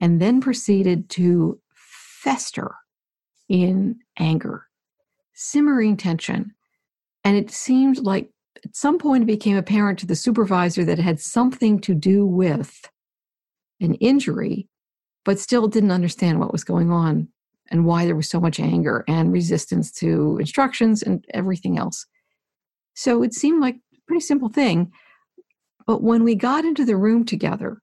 and 0.00 0.20
then 0.20 0.40
proceeded 0.40 1.08
to 1.10 1.60
fester 1.72 2.74
in 3.48 3.98
anger, 4.18 4.66
simmering 5.34 5.96
tension. 5.96 6.52
And 7.24 7.36
it 7.36 7.50
seemed 7.50 7.98
like 7.98 8.30
at 8.64 8.76
some 8.76 8.98
point 8.98 9.24
it 9.24 9.26
became 9.26 9.56
apparent 9.56 9.98
to 10.00 10.06
the 10.06 10.16
supervisor 10.16 10.84
that 10.84 10.98
it 10.98 11.02
had 11.02 11.20
something 11.20 11.80
to 11.80 11.94
do 11.94 12.26
with 12.26 12.88
an 13.80 13.94
injury 13.94 14.68
but 15.28 15.38
still 15.38 15.68
didn't 15.68 15.90
understand 15.90 16.40
what 16.40 16.52
was 16.52 16.64
going 16.64 16.90
on 16.90 17.28
and 17.70 17.84
why 17.84 18.06
there 18.06 18.16
was 18.16 18.30
so 18.30 18.40
much 18.40 18.58
anger 18.58 19.04
and 19.06 19.30
resistance 19.30 19.92
to 19.92 20.38
instructions 20.38 21.02
and 21.02 21.22
everything 21.34 21.76
else. 21.76 22.06
So 22.94 23.22
it 23.22 23.34
seemed 23.34 23.60
like 23.60 23.74
a 23.74 23.98
pretty 24.06 24.22
simple 24.22 24.48
thing. 24.48 24.90
But 25.86 26.02
when 26.02 26.24
we 26.24 26.34
got 26.34 26.64
into 26.64 26.82
the 26.82 26.96
room 26.96 27.26
together, 27.26 27.82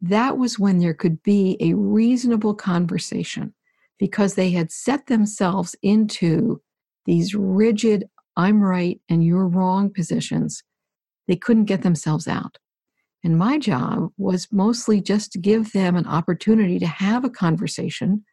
that 0.00 0.38
was 0.38 0.58
when 0.58 0.78
there 0.78 0.94
could 0.94 1.22
be 1.22 1.58
a 1.60 1.74
reasonable 1.74 2.54
conversation 2.54 3.52
because 3.98 4.34
they 4.34 4.48
had 4.52 4.72
set 4.72 5.08
themselves 5.08 5.76
into 5.82 6.62
these 7.04 7.34
rigid, 7.34 8.08
I'm 8.34 8.62
right 8.62 8.98
and 9.10 9.22
you're 9.22 9.46
wrong 9.46 9.92
positions. 9.92 10.62
They 11.26 11.36
couldn't 11.36 11.66
get 11.66 11.82
themselves 11.82 12.26
out. 12.26 12.56
And 13.24 13.36
my 13.36 13.58
job 13.58 14.10
was 14.16 14.48
mostly 14.52 15.00
just 15.00 15.32
to 15.32 15.38
give 15.38 15.72
them 15.72 15.96
an 15.96 16.06
opportunity 16.06 16.78
to 16.78 16.86
have 16.86 17.24
a 17.24 17.30
conversation 17.30 18.24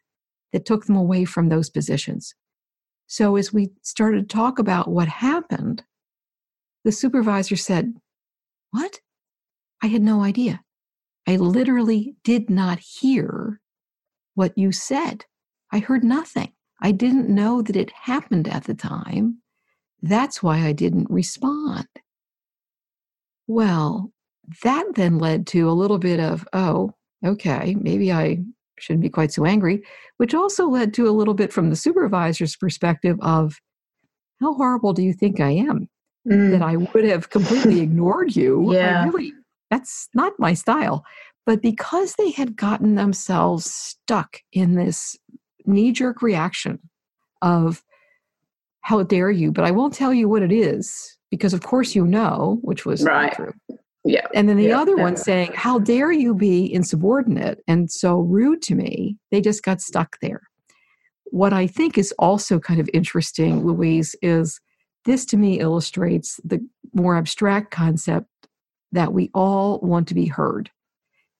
that 0.52 0.64
took 0.64 0.86
them 0.86 0.96
away 0.96 1.24
from 1.24 1.48
those 1.48 1.70
positions. 1.70 2.34
So 3.06 3.36
as 3.36 3.52
we 3.52 3.70
started 3.82 4.28
to 4.28 4.34
talk 4.34 4.58
about 4.58 4.88
what 4.88 5.08
happened, 5.08 5.82
the 6.84 6.92
supervisor 6.92 7.56
said, 7.56 7.94
What? 8.70 9.00
I 9.82 9.88
had 9.88 10.02
no 10.02 10.22
idea. 10.22 10.62
I 11.26 11.36
literally 11.36 12.16
did 12.22 12.48
not 12.48 12.78
hear 12.78 13.60
what 14.34 14.56
you 14.56 14.70
said. 14.70 15.24
I 15.72 15.80
heard 15.80 16.04
nothing. 16.04 16.52
I 16.80 16.92
didn't 16.92 17.28
know 17.28 17.62
that 17.62 17.76
it 17.76 17.90
happened 17.90 18.46
at 18.46 18.64
the 18.64 18.74
time. 18.74 19.42
That's 20.00 20.42
why 20.42 20.60
I 20.60 20.72
didn't 20.72 21.10
respond. 21.10 21.88
Well, 23.46 24.12
that 24.62 24.84
then 24.94 25.18
led 25.18 25.46
to 25.48 25.68
a 25.68 25.72
little 25.72 25.98
bit 25.98 26.20
of, 26.20 26.46
oh, 26.52 26.92
okay, 27.24 27.76
maybe 27.80 28.12
I 28.12 28.42
shouldn't 28.78 29.02
be 29.02 29.10
quite 29.10 29.32
so 29.32 29.44
angry, 29.44 29.82
which 30.18 30.34
also 30.34 30.68
led 30.68 30.92
to 30.94 31.08
a 31.08 31.12
little 31.12 31.34
bit 31.34 31.52
from 31.52 31.70
the 31.70 31.76
supervisor's 31.76 32.56
perspective 32.56 33.18
of, 33.22 33.58
how 34.40 34.54
horrible 34.54 34.92
do 34.92 35.02
you 35.02 35.14
think 35.14 35.40
I 35.40 35.50
am? 35.50 35.88
Mm. 36.28 36.50
That 36.50 36.62
I 36.62 36.76
would 36.76 37.04
have 37.04 37.30
completely 37.30 37.80
ignored 37.82 38.36
you. 38.36 38.72
Yeah. 38.72 39.04
Really, 39.04 39.32
that's 39.70 40.08
not 40.14 40.32
my 40.38 40.54
style. 40.54 41.04
But 41.46 41.62
because 41.62 42.14
they 42.14 42.32
had 42.32 42.56
gotten 42.56 42.96
themselves 42.96 43.72
stuck 43.72 44.42
in 44.52 44.74
this 44.74 45.16
knee 45.64 45.92
jerk 45.92 46.20
reaction 46.20 46.80
of, 47.40 47.82
how 48.80 49.02
dare 49.02 49.30
you? 49.30 49.50
But 49.50 49.64
I 49.64 49.70
won't 49.72 49.94
tell 49.94 50.12
you 50.12 50.28
what 50.28 50.42
it 50.42 50.52
is 50.52 51.16
because, 51.30 51.54
of 51.54 51.62
course, 51.62 51.94
you 51.94 52.06
know, 52.06 52.58
which 52.62 52.86
was 52.86 53.02
right. 53.02 53.32
true. 53.32 53.52
Yeah. 54.06 54.26
And 54.34 54.48
then 54.48 54.56
the 54.56 54.68
yeah. 54.68 54.80
other 54.80 54.96
one 54.96 55.16
saying, 55.16 55.52
How 55.54 55.78
dare 55.78 56.12
you 56.12 56.34
be 56.34 56.72
insubordinate 56.72 57.58
and 57.66 57.90
so 57.90 58.20
rude 58.20 58.62
to 58.62 58.74
me? 58.74 59.16
They 59.30 59.40
just 59.40 59.62
got 59.62 59.80
stuck 59.80 60.16
there. 60.20 60.42
What 61.24 61.52
I 61.52 61.66
think 61.66 61.98
is 61.98 62.14
also 62.18 62.60
kind 62.60 62.78
of 62.78 62.88
interesting, 62.94 63.66
Louise, 63.66 64.14
is 64.22 64.60
this 65.04 65.24
to 65.26 65.36
me 65.36 65.60
illustrates 65.60 66.40
the 66.44 66.64
more 66.94 67.16
abstract 67.16 67.72
concept 67.72 68.28
that 68.92 69.12
we 69.12 69.30
all 69.34 69.80
want 69.80 70.08
to 70.08 70.14
be 70.14 70.26
heard. 70.26 70.70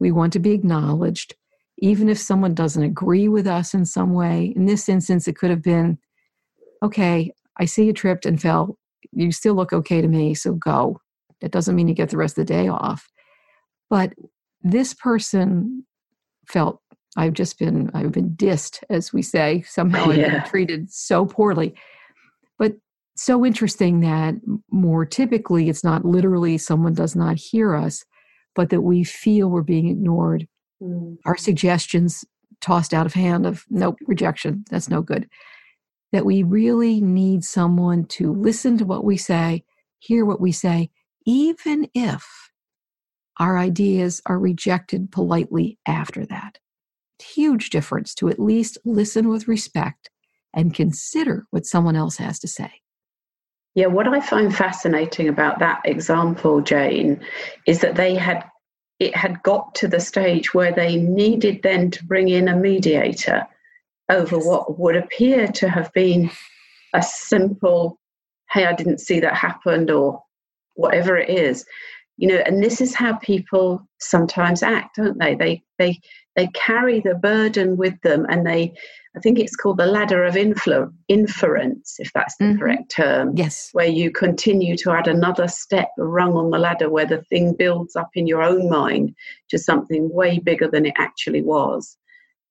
We 0.00 0.12
want 0.12 0.32
to 0.35 0.38
be 0.40 0.52
acknowledged, 0.52 1.35
even 1.78 2.08
if 2.08 2.18
someone 2.18 2.54
doesn't 2.54 2.82
agree 2.82 3.28
with 3.28 3.46
us 3.46 3.75
in 3.75 3.87
some 3.87 4.12
way. 4.12 4.52
In 4.56 4.66
this 4.66 4.88
instance, 4.88 5.28
it 5.28 5.37
could 5.37 5.50
have 5.50 5.62
been, 5.62 5.99
okay, 6.82 7.32
I 7.56 7.64
see 7.64 7.85
you 7.85 7.92
tripped 7.92 8.26
and 8.26 8.40
fell. 8.40 8.76
You 9.12 9.30
still 9.32 9.54
look 9.54 9.73
okay 9.73 10.00
to 10.00 10.08
me, 10.08 10.35
so 10.35 10.52
go. 10.54 11.00
That 11.40 11.52
doesn't 11.52 11.75
mean 11.75 11.88
you 11.88 11.95
get 11.95 12.11
the 12.11 12.16
rest 12.16 12.38
of 12.38 12.47
the 12.47 12.52
day 12.52 12.69
off. 12.69 13.09
But 13.90 14.14
this 14.62 14.95
person 14.95 15.85
felt 16.49 16.81
I've 17.16 17.33
just 17.33 17.59
been 17.59 17.90
I've 17.95 18.12
been 18.12 18.31
dissed, 18.31 18.83
as 18.90 19.12
we 19.12 19.23
say. 19.23 19.62
Somehow 19.62 20.05
I've 20.11 20.16
been 20.16 20.45
treated 20.45 20.93
so 20.93 21.26
poorly. 21.26 21.75
But 22.59 22.75
so 23.16 23.45
interesting 23.45 24.00
that 24.00 24.35
more 24.71 25.05
typically 25.05 25.69
it's 25.69 25.85
not 25.85 26.05
literally 26.05 26.59
someone 26.59 26.95
does 26.95 27.16
not 27.16 27.37
hear 27.37 27.75
us, 27.75 28.05
but 28.55 28.71
that 28.71 28.83
we 28.83 29.05
feel 29.05 29.49
we're 29.49 29.62
being 29.62 29.88
ignored. 29.88 30.47
Mm. 30.83 31.16
Our 31.25 31.37
suggestions 31.37 32.25
tossed 32.61 32.95
out 32.95 33.07
of 33.07 33.14
hand 33.14 33.47
of 33.47 33.64
nope, 33.71 33.97
rejection, 34.07 34.64
that's 34.71 34.88
no 34.88 35.02
good. 35.02 35.28
That 36.12 36.25
we 36.25 36.43
really 36.43 37.00
need 37.00 37.45
someone 37.45 38.05
to 38.07 38.33
listen 38.33 38.78
to 38.78 38.85
what 38.85 39.05
we 39.05 39.16
say, 39.16 39.64
hear 39.99 40.25
what 40.25 40.40
we 40.40 40.52
say, 40.52 40.90
even 41.26 41.88
if 41.95 42.25
our 43.38 43.59
ideas 43.59 44.23
are 44.26 44.38
rejected 44.38 45.11
politely 45.11 45.78
after 45.87 46.25
that. 46.26 46.59
Huge 47.23 47.71
difference 47.71 48.14
to 48.14 48.28
at 48.28 48.38
least 48.38 48.78
listen 48.85 49.28
with 49.28 49.49
respect 49.49 50.11
and 50.54 50.73
consider 50.73 51.47
what 51.50 51.66
someone 51.66 51.97
else 51.97 52.16
has 52.16 52.38
to 52.38 52.49
say. 52.49 52.80
Yeah, 53.75 53.87
what 53.87 54.09
I 54.09 54.21
find 54.21 54.54
fascinating 54.54 55.28
about 55.28 55.59
that 55.59 55.83
example, 55.85 56.62
Jane, 56.62 57.21
is 57.66 57.80
that 57.80 57.97
they 57.97 58.14
had 58.14 58.45
it 58.99 59.14
had 59.14 59.43
got 59.43 59.75
to 59.75 59.89
the 59.89 60.00
stage 60.00 60.54
where 60.54 60.73
they 60.73 60.97
needed 60.97 61.62
then 61.62 61.91
to 61.91 62.04
bring 62.06 62.28
in 62.30 62.49
a 62.49 62.56
mediator 62.56 63.47
over 64.10 64.36
yes. 64.36 64.47
what 64.47 64.78
would 64.78 64.97
appear 64.97 65.49
to 65.49 65.69
have 65.69 65.93
been 65.93 66.30
a 66.95 67.02
simple, 67.02 67.99
hey, 68.50 68.65
I 68.65 68.73
didn't 68.73 69.00
see 69.00 69.21
that 69.21 69.34
happened, 69.34 69.91
or 69.91 70.23
whatever 70.76 71.17
it 71.17 71.28
is 71.28 71.65
you 72.17 72.28
know 72.28 72.43
and 72.47 72.62
this 72.62 72.80
is 72.80 72.95
how 72.95 73.17
people 73.17 73.86
sometimes 73.99 74.62
act 74.62 74.97
don't 74.97 75.19
they? 75.19 75.34
They 75.34 75.62
they 75.78 76.00
they 76.34 76.49
carry 76.49 77.00
the 77.00 77.15
burden 77.15 77.76
with 77.76 78.00
them 78.02 78.26
and 78.28 78.47
they 78.47 78.73
i 79.17 79.21
think 79.21 79.39
it's 79.39 79.56
called 79.56 79.78
the 79.78 79.86
ladder 79.86 80.25
of 80.25 80.34
influ- 80.34 80.93
inference 81.08 81.97
if 81.99 82.12
that's 82.12 82.36
the 82.36 82.45
mm-hmm. 82.45 82.58
correct 82.58 82.91
term 82.91 83.32
yes. 83.36 83.71
where 83.73 83.86
you 83.86 84.10
continue 84.10 84.76
to 84.76 84.91
add 84.91 85.08
another 85.08 85.49
step 85.49 85.89
rung 85.99 86.34
on 86.34 86.50
the 86.50 86.58
ladder 86.58 86.89
where 86.89 87.06
the 87.06 87.23
thing 87.25 87.54
builds 87.54 87.97
up 87.97 88.10
in 88.15 88.26
your 88.26 88.43
own 88.43 88.69
mind 88.71 89.15
to 89.49 89.58
something 89.58 90.12
way 90.12 90.39
bigger 90.39 90.69
than 90.69 90.86
it 90.86 90.95
actually 90.99 91.43
was. 91.43 91.97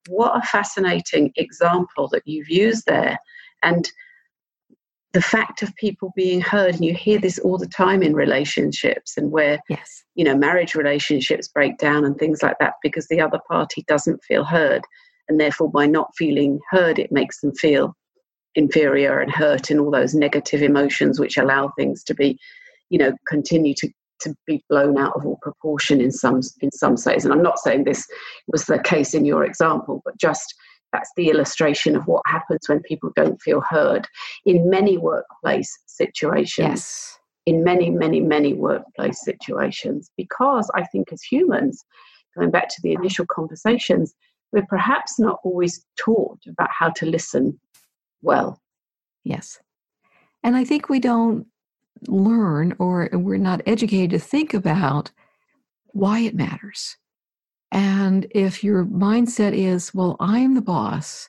What 0.08 0.36
a 0.36 0.46
fascinating 0.46 1.32
example 1.36 2.08
that 2.08 2.22
you've 2.26 2.48
used 2.48 2.86
there. 2.86 3.18
And 3.62 3.90
the 5.16 5.22
fact 5.22 5.62
of 5.62 5.74
people 5.76 6.12
being 6.14 6.42
heard 6.42 6.74
and 6.74 6.84
you 6.84 6.92
hear 6.92 7.18
this 7.18 7.38
all 7.38 7.56
the 7.56 7.66
time 7.66 8.02
in 8.02 8.12
relationships 8.12 9.16
and 9.16 9.32
where 9.32 9.58
yes. 9.70 10.04
you 10.14 10.22
know 10.22 10.36
marriage 10.36 10.74
relationships 10.74 11.48
break 11.48 11.78
down 11.78 12.04
and 12.04 12.18
things 12.18 12.42
like 12.42 12.58
that 12.60 12.74
because 12.82 13.08
the 13.08 13.18
other 13.18 13.40
party 13.48 13.82
doesn't 13.88 14.22
feel 14.24 14.44
heard. 14.44 14.82
And 15.30 15.40
therefore 15.40 15.70
by 15.70 15.86
not 15.86 16.10
feeling 16.18 16.60
heard 16.70 16.98
it 16.98 17.10
makes 17.10 17.40
them 17.40 17.54
feel 17.54 17.96
inferior 18.56 19.18
and 19.18 19.32
hurt 19.32 19.70
and 19.70 19.80
all 19.80 19.90
those 19.90 20.14
negative 20.14 20.60
emotions 20.60 21.18
which 21.18 21.38
allow 21.38 21.72
things 21.78 22.04
to 22.04 22.14
be 22.14 22.38
you 22.90 22.98
know 22.98 23.14
continue 23.26 23.72
to 23.78 23.88
to 24.20 24.34
be 24.46 24.62
blown 24.68 24.98
out 24.98 25.16
of 25.16 25.24
all 25.24 25.38
proportion 25.40 25.98
in 26.02 26.12
some 26.12 26.40
in 26.60 26.70
some 26.72 26.96
ways 27.06 27.24
and 27.24 27.32
i'm 27.32 27.42
not 27.42 27.58
saying 27.58 27.84
this 27.84 28.06
was 28.48 28.66
the 28.66 28.78
case 28.78 29.14
in 29.14 29.24
your 29.24 29.44
example 29.44 30.00
but 30.04 30.18
just 30.18 30.54
that's 30.96 31.12
the 31.16 31.28
illustration 31.28 31.94
of 31.94 32.06
what 32.06 32.22
happens 32.26 32.68
when 32.68 32.80
people 32.80 33.10
don't 33.14 33.40
feel 33.42 33.60
heard 33.68 34.08
in 34.46 34.70
many 34.70 34.96
workplace 34.96 35.78
situations. 35.86 36.68
Yes. 36.68 37.18
In 37.44 37.62
many, 37.62 37.90
many, 37.90 38.20
many 38.20 38.54
workplace 38.54 39.22
situations, 39.22 40.10
because 40.16 40.70
I 40.74 40.84
think 40.84 41.12
as 41.12 41.22
humans, 41.22 41.84
going 42.36 42.50
back 42.50 42.68
to 42.68 42.80
the 42.82 42.92
initial 42.92 43.26
conversations, 43.26 44.14
we're 44.52 44.66
perhaps 44.68 45.18
not 45.18 45.38
always 45.44 45.84
taught 45.96 46.38
about 46.48 46.70
how 46.76 46.88
to 46.90 47.06
listen 47.06 47.60
well. 48.22 48.60
Yes. 49.22 49.60
And 50.42 50.56
I 50.56 50.64
think 50.64 50.88
we 50.88 50.98
don't 50.98 51.46
learn 52.08 52.74
or 52.78 53.10
we're 53.12 53.36
not 53.36 53.60
educated 53.66 54.10
to 54.10 54.18
think 54.18 54.54
about 54.54 55.12
why 55.88 56.20
it 56.20 56.34
matters. 56.34 56.96
And 57.72 58.26
if 58.30 58.62
your 58.62 58.84
mindset 58.86 59.56
is, 59.56 59.92
well, 59.92 60.16
I'm 60.20 60.54
the 60.54 60.62
boss, 60.62 61.28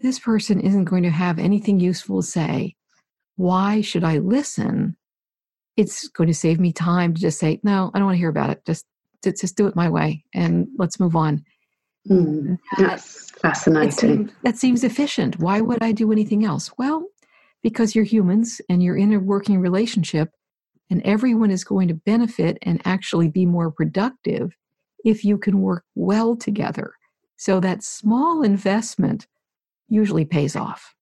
this 0.00 0.18
person 0.18 0.60
isn't 0.60 0.84
going 0.84 1.02
to 1.04 1.10
have 1.10 1.38
anything 1.38 1.80
useful 1.80 2.20
to 2.20 2.26
say. 2.26 2.74
Why 3.36 3.80
should 3.80 4.04
I 4.04 4.18
listen? 4.18 4.96
It's 5.76 6.08
going 6.08 6.28
to 6.28 6.34
save 6.34 6.60
me 6.60 6.72
time 6.72 7.14
to 7.14 7.20
just 7.20 7.38
say, 7.38 7.60
no, 7.62 7.90
I 7.94 7.98
don't 7.98 8.06
want 8.06 8.14
to 8.16 8.20
hear 8.20 8.28
about 8.28 8.50
it. 8.50 8.64
Just, 8.66 8.86
just 9.24 9.56
do 9.56 9.66
it 9.66 9.74
my 9.74 9.88
way 9.88 10.24
and 10.34 10.68
let's 10.78 11.00
move 11.00 11.16
on. 11.16 11.42
Mm, 12.08 12.58
that's 12.78 13.30
fascinating. 13.30 14.30
that 14.42 14.58
seems 14.58 14.84
efficient. 14.84 15.38
Why 15.38 15.62
would 15.62 15.82
I 15.82 15.92
do 15.92 16.12
anything 16.12 16.44
else? 16.44 16.70
Well, 16.76 17.06
because 17.62 17.94
you're 17.94 18.04
humans 18.04 18.60
and 18.68 18.82
you're 18.82 18.96
in 18.96 19.14
a 19.14 19.18
working 19.18 19.58
relationship, 19.58 20.30
and 20.90 21.00
everyone 21.02 21.50
is 21.50 21.64
going 21.64 21.88
to 21.88 21.94
benefit 21.94 22.58
and 22.60 22.82
actually 22.84 23.28
be 23.28 23.46
more 23.46 23.70
productive 23.70 24.54
if 25.04 25.24
you 25.24 25.38
can 25.38 25.60
work 25.60 25.84
well 25.94 26.34
together. 26.34 26.94
So 27.36 27.60
that 27.60 27.82
small 27.82 28.42
investment 28.42 29.26
usually 29.88 30.24
pays 30.24 30.56
off. 30.56 30.94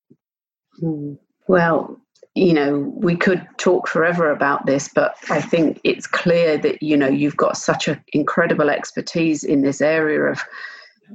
Hmm. 0.79 1.13
Well, 1.47 1.99
you 2.35 2.53
know, 2.53 2.91
we 2.95 3.15
could 3.15 3.45
talk 3.57 3.87
forever 3.87 4.31
about 4.31 4.65
this, 4.65 4.89
but 4.93 5.15
I 5.29 5.39
think 5.39 5.79
it's 5.83 6.07
clear 6.07 6.57
that, 6.57 6.81
you 6.81 6.97
know, 6.97 7.07
you've 7.07 7.37
got 7.37 7.57
such 7.57 7.87
an 7.87 8.03
incredible 8.13 8.69
expertise 8.69 9.43
in 9.43 9.61
this 9.61 9.81
area 9.81 10.21
of 10.21 10.41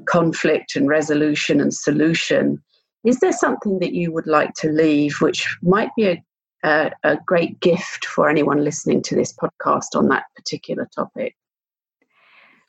conflict 0.06 0.76
and 0.76 0.88
resolution 0.88 1.60
and 1.60 1.74
solution. 1.74 2.62
Is 3.04 3.18
there 3.18 3.32
something 3.32 3.80
that 3.80 3.94
you 3.94 4.12
would 4.12 4.26
like 4.26 4.54
to 4.54 4.68
leave, 4.70 5.16
which 5.20 5.56
might 5.62 5.90
be 5.96 6.06
a, 6.06 6.24
a, 6.62 6.92
a 7.02 7.18
great 7.26 7.58
gift 7.60 8.06
for 8.06 8.28
anyone 8.28 8.62
listening 8.62 9.02
to 9.02 9.16
this 9.16 9.32
podcast 9.32 9.96
on 9.96 10.08
that 10.08 10.24
particular 10.36 10.88
topic? 10.94 11.34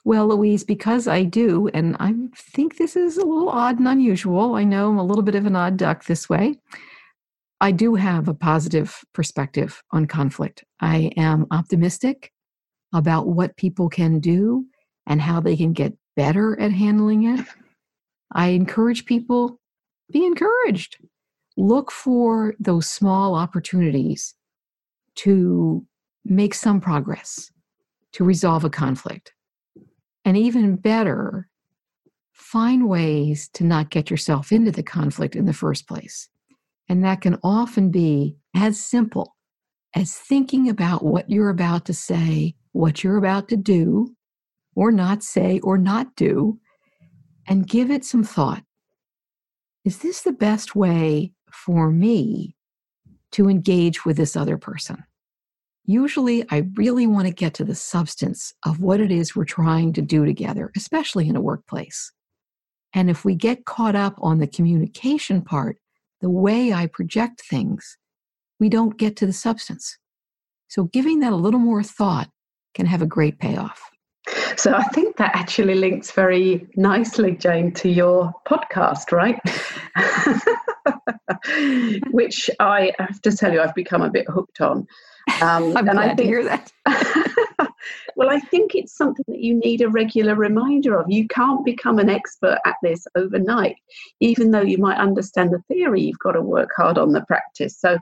Well, 0.05 0.27
Louise, 0.27 0.63
because 0.63 1.07
I 1.07 1.23
do, 1.23 1.67
and 1.73 1.95
I 1.99 2.13
think 2.35 2.77
this 2.77 2.95
is 2.95 3.17
a 3.17 3.25
little 3.25 3.49
odd 3.49 3.79
and 3.79 3.88
unusual. 3.88 4.55
I 4.55 4.63
know 4.63 4.89
I'm 4.89 4.97
a 4.97 5.03
little 5.03 5.23
bit 5.23 5.35
of 5.35 5.45
an 5.45 5.55
odd 5.55 5.77
duck 5.77 6.05
this 6.05 6.29
way. 6.29 6.59
I 7.62 7.71
do 7.71 7.95
have 7.95 8.27
a 8.27 8.33
positive 8.33 9.03
perspective 9.13 9.83
on 9.91 10.05
conflict. 10.05 10.63
I 10.79 11.12
am 11.17 11.45
optimistic 11.51 12.31
about 12.93 13.27
what 13.27 13.57
people 13.57 13.89
can 13.89 14.19
do 14.19 14.65
and 15.05 15.21
how 15.21 15.41
they 15.41 15.57
can 15.57 15.73
get 15.73 15.93
better 16.15 16.57
at 16.59 16.71
handling 16.71 17.25
it. 17.25 17.45
I 18.31 18.49
encourage 18.49 19.05
people 19.05 19.59
be 20.12 20.25
encouraged. 20.25 20.97
Look 21.57 21.91
for 21.91 22.55
those 22.59 22.89
small 22.89 23.35
opportunities 23.35 24.33
to 25.15 25.85
make 26.23 26.53
some 26.53 26.79
progress 26.79 27.51
to 28.13 28.23
resolve 28.23 28.63
a 28.63 28.69
conflict. 28.69 29.33
And 30.30 30.38
even 30.38 30.76
better, 30.76 31.50
find 32.34 32.88
ways 32.88 33.50
to 33.54 33.63
not 33.63 33.89
get 33.89 34.12
yourself 34.12 34.52
into 34.52 34.70
the 34.70 34.84
conflict 34.84 35.36
in 35.36 35.46
the 35.46 35.54
first 35.54 35.88
place. 35.88 36.30
And 36.88 37.04
that 37.04 37.22
can 37.22 37.39
often 37.42 37.89
be 37.89 38.38
as 38.56 38.80
simple 38.80 39.36
as 39.96 40.13
thinking 40.13 40.70
about 40.70 41.04
what 41.04 41.32
you're 41.32 41.50
about 41.50 41.86
to 41.86 41.96
say, 41.96 42.54
what 42.74 43.04
you're 43.04 43.18
about 43.18 43.50
to 43.50 43.58
do, 43.58 44.15
or 44.76 44.92
not 44.92 45.24
say, 45.24 45.62
or 45.62 45.80
not 45.80 46.15
do, 46.15 46.60
and 47.48 47.68
give 47.68 47.89
it 47.89 48.06
some 48.06 48.24
thought. 48.24 48.62
Is 49.84 49.98
this 49.98 50.22
the 50.22 50.32
best 50.32 50.76
way 50.76 51.34
for 51.52 51.89
me 51.89 52.56
to 53.32 53.50
engage 53.50 54.06
with 54.06 54.18
this 54.18 54.36
other 54.36 54.60
person? 54.60 55.06
Usually, 55.89 56.45
I 56.52 56.67
really 56.75 57.08
want 57.08 57.25
to 57.25 57.34
get 57.34 57.56
to 57.56 57.63
the 57.63 57.73
substance 57.73 58.54
of 58.63 58.80
what 58.80 59.02
it 59.02 59.12
is 59.12 59.36
we're 59.36 59.43
trying 59.43 59.91
to 59.93 60.04
do 60.04 60.23
together, 60.23 60.71
especially 60.78 61.28
in 61.28 61.36
a 61.36 61.41
workplace. 61.41 62.12
And 62.93 63.10
if 63.10 63.25
we 63.25 63.34
get 63.34 63.65
caught 63.65 63.95
up 63.95 64.13
on 64.19 64.38
the 64.38 64.45
communication 64.45 65.41
part, 65.41 65.78
the 66.21 66.30
way 66.30 66.71
I 66.71 66.86
project 66.86 67.41
things, 67.41 67.97
we 68.60 68.69
don't 68.69 68.99
get 68.99 69.15
to 69.15 69.25
the 69.25 69.34
substance. 69.34 69.97
So, 70.67 70.84
giving 70.84 71.21
that 71.21 71.34
a 71.34 71.36
little 71.36 71.60
more 71.60 71.82
thought 71.82 72.30
can 72.75 72.86
have 72.86 73.02
a 73.02 73.08
great 73.08 73.39
payoff. 73.39 73.82
So, 74.58 74.73
I 74.73 74.84
think 74.93 75.17
that 75.17 75.36
actually 75.36 75.73
links 75.73 76.12
very 76.12 76.67
nicely, 76.75 77.32
Jane, 77.36 77.71
to 77.73 77.89
your 77.89 78.32
podcast, 78.47 79.12
right? 79.12 79.39
Which 82.12 82.47
I 82.60 82.91
have 82.99 83.19
to 83.23 83.36
tell 83.36 83.52
you, 83.52 83.60
I've 83.60 83.73
become 83.73 84.04
a 84.04 84.12
bit 84.12 84.30
hooked 84.30 84.62
on. 84.62 84.86
Um, 85.42 85.76
I'm 85.78 85.86
glad 85.86 85.98
I 85.98 86.08
think, 86.08 86.18
to 86.18 86.24
hear 86.26 86.44
that. 86.44 86.72
well, 88.15 88.30
I 88.30 88.39
think 88.39 88.76
it's 88.76 88.96
something 88.96 89.26
that 89.28 89.39
you 89.39 89.56
need 89.56 89.82
a 89.82 89.89
regular 89.89 90.36
reminder 90.36 91.00
of. 91.00 91.10
You 91.10 91.28
can't 91.28 91.63
become 91.63 92.00
an 92.00 92.10
expert 92.10 92.60
at 92.65 92.76
this 92.84 93.06
overnight. 93.15 93.78
Even 94.20 94.52
though 94.52 94.62
you 94.62 94.78
might 94.78 94.98
understand 94.98 95.52
the 95.52 95.63
theory, 95.74 96.02
you've 96.02 96.20
got 96.20 96.34
to 96.34 96.42
work 96.42 96.70
hard 96.76 96.98
on 96.98 97.12
the 97.12 97.26
practice. 97.26 97.78
So 97.80 97.98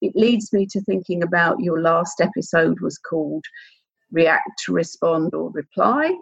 it 0.00 0.12
leads 0.14 0.52
me 0.52 0.66
to 0.66 0.80
thinking 0.82 1.22
about 1.22 1.60
your 1.60 1.80
last 1.80 2.20
episode 2.20 2.80
was 2.80 2.98
called 2.98 3.44
React, 4.12 4.68
Respond, 4.68 5.34
or 5.34 5.50
Reply. 5.50 6.14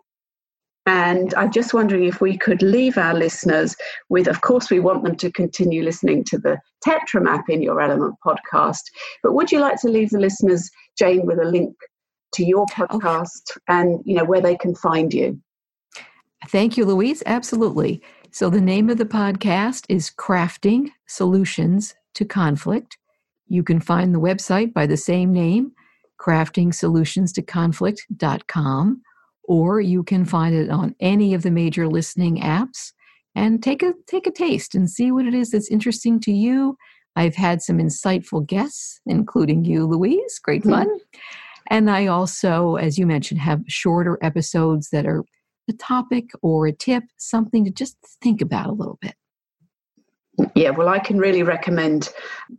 And 0.87 1.35
I'm 1.35 1.51
just 1.51 1.75
wondering 1.75 2.05
if 2.05 2.21
we 2.21 2.39
could 2.39 2.63
leave 2.63 2.97
our 2.97 3.13
listeners 3.13 3.75
with, 4.09 4.29
of 4.29 4.43
course, 4.43 4.71
we 4.71 4.79
want 4.79 5.03
them 5.03 5.17
to 5.17 5.33
continue 5.33 5.83
listening 5.83 6.23
to 6.25 6.39
the 6.39 6.61
TetraMap 6.87 7.49
in 7.49 7.61
Your 7.61 7.81
Element 7.81 8.15
podcast. 8.25 8.83
But 9.23 9.35
would 9.35 9.51
you 9.51 9.59
like 9.59 9.81
to 9.81 9.89
leave 9.89 10.11
the 10.11 10.21
listeners, 10.21 10.71
Jane, 10.97 11.27
with 11.27 11.41
a 11.41 11.45
link 11.45 11.75
to 12.35 12.45
your 12.45 12.67
oh. 12.71 12.87
podcast 12.87 13.59
and 13.69 14.01
you 14.05 14.15
know 14.15 14.25
where 14.25 14.41
they 14.41 14.57
can 14.57 14.77
find 14.77 15.13
you? 15.13 15.41
Thank 16.49 16.77
you, 16.77 16.85
Louise. 16.85 17.25
Absolutely. 17.27 18.01
So 18.31 18.49
the 18.49 18.61
name 18.61 18.89
of 18.89 18.99
the 18.99 19.07
podcast 19.07 19.87
is 19.89 20.13
Crafting 20.17 20.91
Solutions 21.07 21.97
to 22.15 22.25
Conflict. 22.25 22.97
You 23.49 23.65
can 23.65 23.81
find 23.81 24.15
the 24.15 24.21
website 24.21 24.73
by 24.73 24.87
the 24.87 24.97
same 24.97 25.33
name, 25.33 25.73
craftingsolutionstoconflict.com 26.21 29.03
or 29.49 29.81
you 29.81 30.03
can 30.03 30.25
find 30.25 30.55
it 30.55 30.71
on 30.71 30.95
any 31.01 31.35
of 31.35 31.43
the 31.43 31.51
major 31.51 31.89
listening 31.89 32.41
apps 32.41 32.93
and 33.35 33.63
take 33.63 33.83
a 33.83 33.93
take 34.07 34.27
a 34.27 34.31
taste 34.31 34.75
and 34.75 34.91
see 34.91 35.13
what 35.13 35.27
it 35.27 35.35
is 35.35 35.51
that's 35.51 35.71
interesting 35.71 36.21
to 36.21 36.33
you. 36.33 36.77
I've 37.17 37.35
had 37.35 37.63
some 37.63 37.79
insightful 37.79 38.47
guests, 38.47 39.01
including 39.07 39.65
you, 39.65 39.87
Louise. 39.87 40.39
Great 40.39 40.63
mm-hmm. 40.63 40.71
fun. 40.71 40.89
Mm-hmm. 40.89 41.19
And 41.69 41.91
I 41.91 42.07
also, 42.07 42.77
as 42.77 42.99
you 42.99 43.07
mentioned, 43.07 43.41
have 43.41 43.63
shorter 43.67 44.19
episodes 44.23 44.91
that 44.91 45.07
are 45.07 45.25
a 45.69 45.73
topic 45.73 46.31
or 46.43 46.67
a 46.67 46.73
tip, 46.73 47.03
something 47.17 47.65
to 47.65 47.71
just 47.71 47.97
think 48.23 48.41
about 48.41 48.69
a 48.69 48.73
little 48.73 48.99
bit. 49.01 49.15
Yeah, 50.55 50.71
well, 50.71 50.89
I 50.89 50.99
can 50.99 51.19
really 51.19 51.43
recommend 51.43 52.11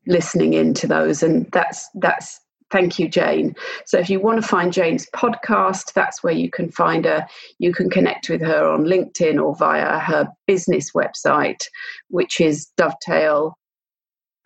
listening 0.08 0.54
into 0.54 0.88
those, 0.88 1.22
and 1.22 1.48
that's 1.52 1.88
that's 1.96 2.40
Thank 2.70 3.00
you, 3.00 3.08
Jane. 3.08 3.56
So, 3.86 3.98
if 3.98 4.10
you 4.10 4.20
want 4.20 4.42
to 4.42 4.48
find 4.48 4.74
Jane's 4.74 5.08
podcast, 5.16 5.94
that's 5.94 6.22
where 6.22 6.34
you 6.34 6.50
can 6.50 6.70
find 6.70 7.06
her. 7.06 7.26
You 7.60 7.74
can 7.74 7.90
connect 7.90 8.30
with 8.30 8.42
her 8.42 8.68
on 8.68 8.84
LinkedIn 8.84 9.42
or 9.42 9.56
via 9.56 10.00
her 10.00 10.28
business 10.48 10.92
website, 10.92 11.64
which 12.10 12.42
is 12.42 12.68
Dovetail 12.78 13.58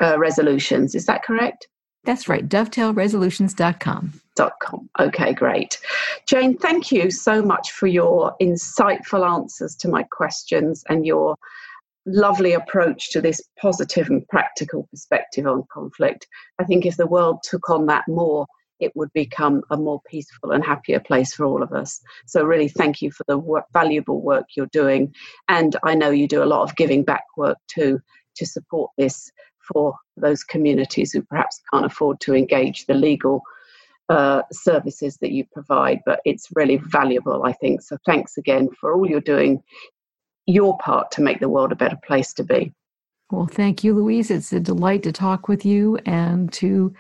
uh, 0.02 0.20
Resolutions. 0.20 0.94
Is 0.94 1.06
that 1.08 1.24
correct? 1.24 1.68
That's 2.04 2.28
right, 2.28 2.48
dovetailresolutions.com. 2.48 4.14
.com. 4.60 4.90
Okay, 5.00 5.34
great. 5.34 5.80
Jane, 6.26 6.58
thank 6.58 6.92
you 6.92 7.12
so 7.12 7.44
much 7.44 7.72
for 7.72 7.86
your 7.86 8.36
insightful 8.42 9.28
answers 9.28 9.76
to 9.76 9.88
my 9.88 10.04
questions 10.04 10.84
and 10.90 11.06
your 11.06 11.36
lovely 12.06 12.54
approach 12.54 13.12
to 13.12 13.22
this 13.22 13.42
positive 13.60 14.10
and 14.10 14.28
practical 14.28 14.88
perspective 14.90 15.46
on 15.46 15.64
conflict. 15.72 16.28
I 16.60 16.64
think 16.64 16.86
if 16.86 16.98
the 16.98 17.08
world 17.08 17.40
took 17.44 17.70
on 17.70 17.86
that 17.88 18.08
more, 18.08 18.48
it 18.80 18.92
would 18.96 19.14
become 19.14 19.62
a 19.70 19.78
more 19.78 20.02
peaceful 20.10 20.52
and 20.52 20.66
happier 20.66 21.00
place 21.00 21.34
for 21.34 21.46
all 21.46 21.62
of 21.62 21.72
us. 21.72 22.02
So, 22.26 22.44
really, 22.44 22.68
thank 22.68 23.02
you 23.02 23.12
for 23.12 23.24
the 23.28 23.38
work, 23.38 23.66
valuable 23.72 24.22
work 24.22 24.46
you're 24.58 24.66
doing. 24.68 25.14
And 25.48 25.76
I 25.84 25.96
know 25.96 26.10
you 26.10 26.28
do 26.28 26.44
a 26.44 26.46
lot 26.46 26.64
of 26.64 26.76
giving 26.76 27.04
back 27.04 27.24
work 27.38 27.58
too 27.68 28.00
to 28.38 28.46
support 28.46 28.92
this 28.98 29.32
for 29.72 29.96
those 30.18 30.44
communities 30.44 31.14
who 31.14 31.22
perhaps 31.22 31.62
can't 31.72 31.86
afford 31.86 32.20
to 32.22 32.34
engage 32.34 32.86
the 32.88 32.96
legal 32.96 33.44
uh, 34.10 34.42
services 34.52 35.18
that 35.22 35.32
you 35.32 35.46
provide. 35.54 36.00
But 36.06 36.20
it's 36.26 36.48
really 36.56 36.78
valuable, 36.78 37.44
I 37.44 37.54
think. 37.54 37.84
So, 37.84 37.98
thanks 38.06 38.38
again 38.38 38.70
for 38.80 38.96
all 38.96 39.08
you're 39.08 39.22
doing 39.22 39.62
your 40.46 40.78
part 40.78 41.12
to 41.12 41.22
make 41.22 41.40
the 41.40 41.50
world 41.50 41.72
a 41.72 41.76
better 41.76 41.98
place 42.04 42.34
to 42.34 42.44
be. 42.44 42.74
Well, 43.32 43.48
thank 43.48 43.84
you, 43.84 43.94
Louise. 43.94 44.30
It's 44.30 44.52
a 44.52 44.60
delight 44.60 45.04
to 45.04 45.12
talk 45.12 45.48
with 45.48 45.66
you 45.66 45.98
and 46.06 46.52
to 46.54 46.94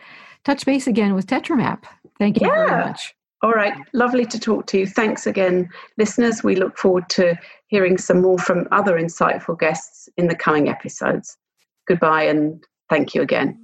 touch 0.45 0.65
base 0.65 0.87
again 0.87 1.13
with 1.13 1.27
TetraMap. 1.27 1.83
Thank 2.17 2.39
you 2.39 2.47
yeah. 2.47 2.67
very 2.67 2.85
much. 2.85 3.13
All 3.43 3.51
right. 3.51 3.73
Lovely 3.93 4.25
to 4.27 4.39
talk 4.39 4.67
to 4.67 4.77
you. 4.79 4.87
Thanks 4.87 5.25
again, 5.25 5.67
listeners. 5.97 6.43
We 6.43 6.55
look 6.55 6.77
forward 6.77 7.09
to 7.09 7.37
hearing 7.67 7.97
some 7.97 8.21
more 8.21 8.37
from 8.37 8.67
other 8.71 8.99
insightful 8.99 9.59
guests 9.59 10.07
in 10.15 10.27
the 10.27 10.35
coming 10.35 10.69
episodes. 10.69 11.37
Goodbye 11.87 12.23
and 12.23 12.63
thank 12.89 13.15
you 13.15 13.21
again. 13.21 13.57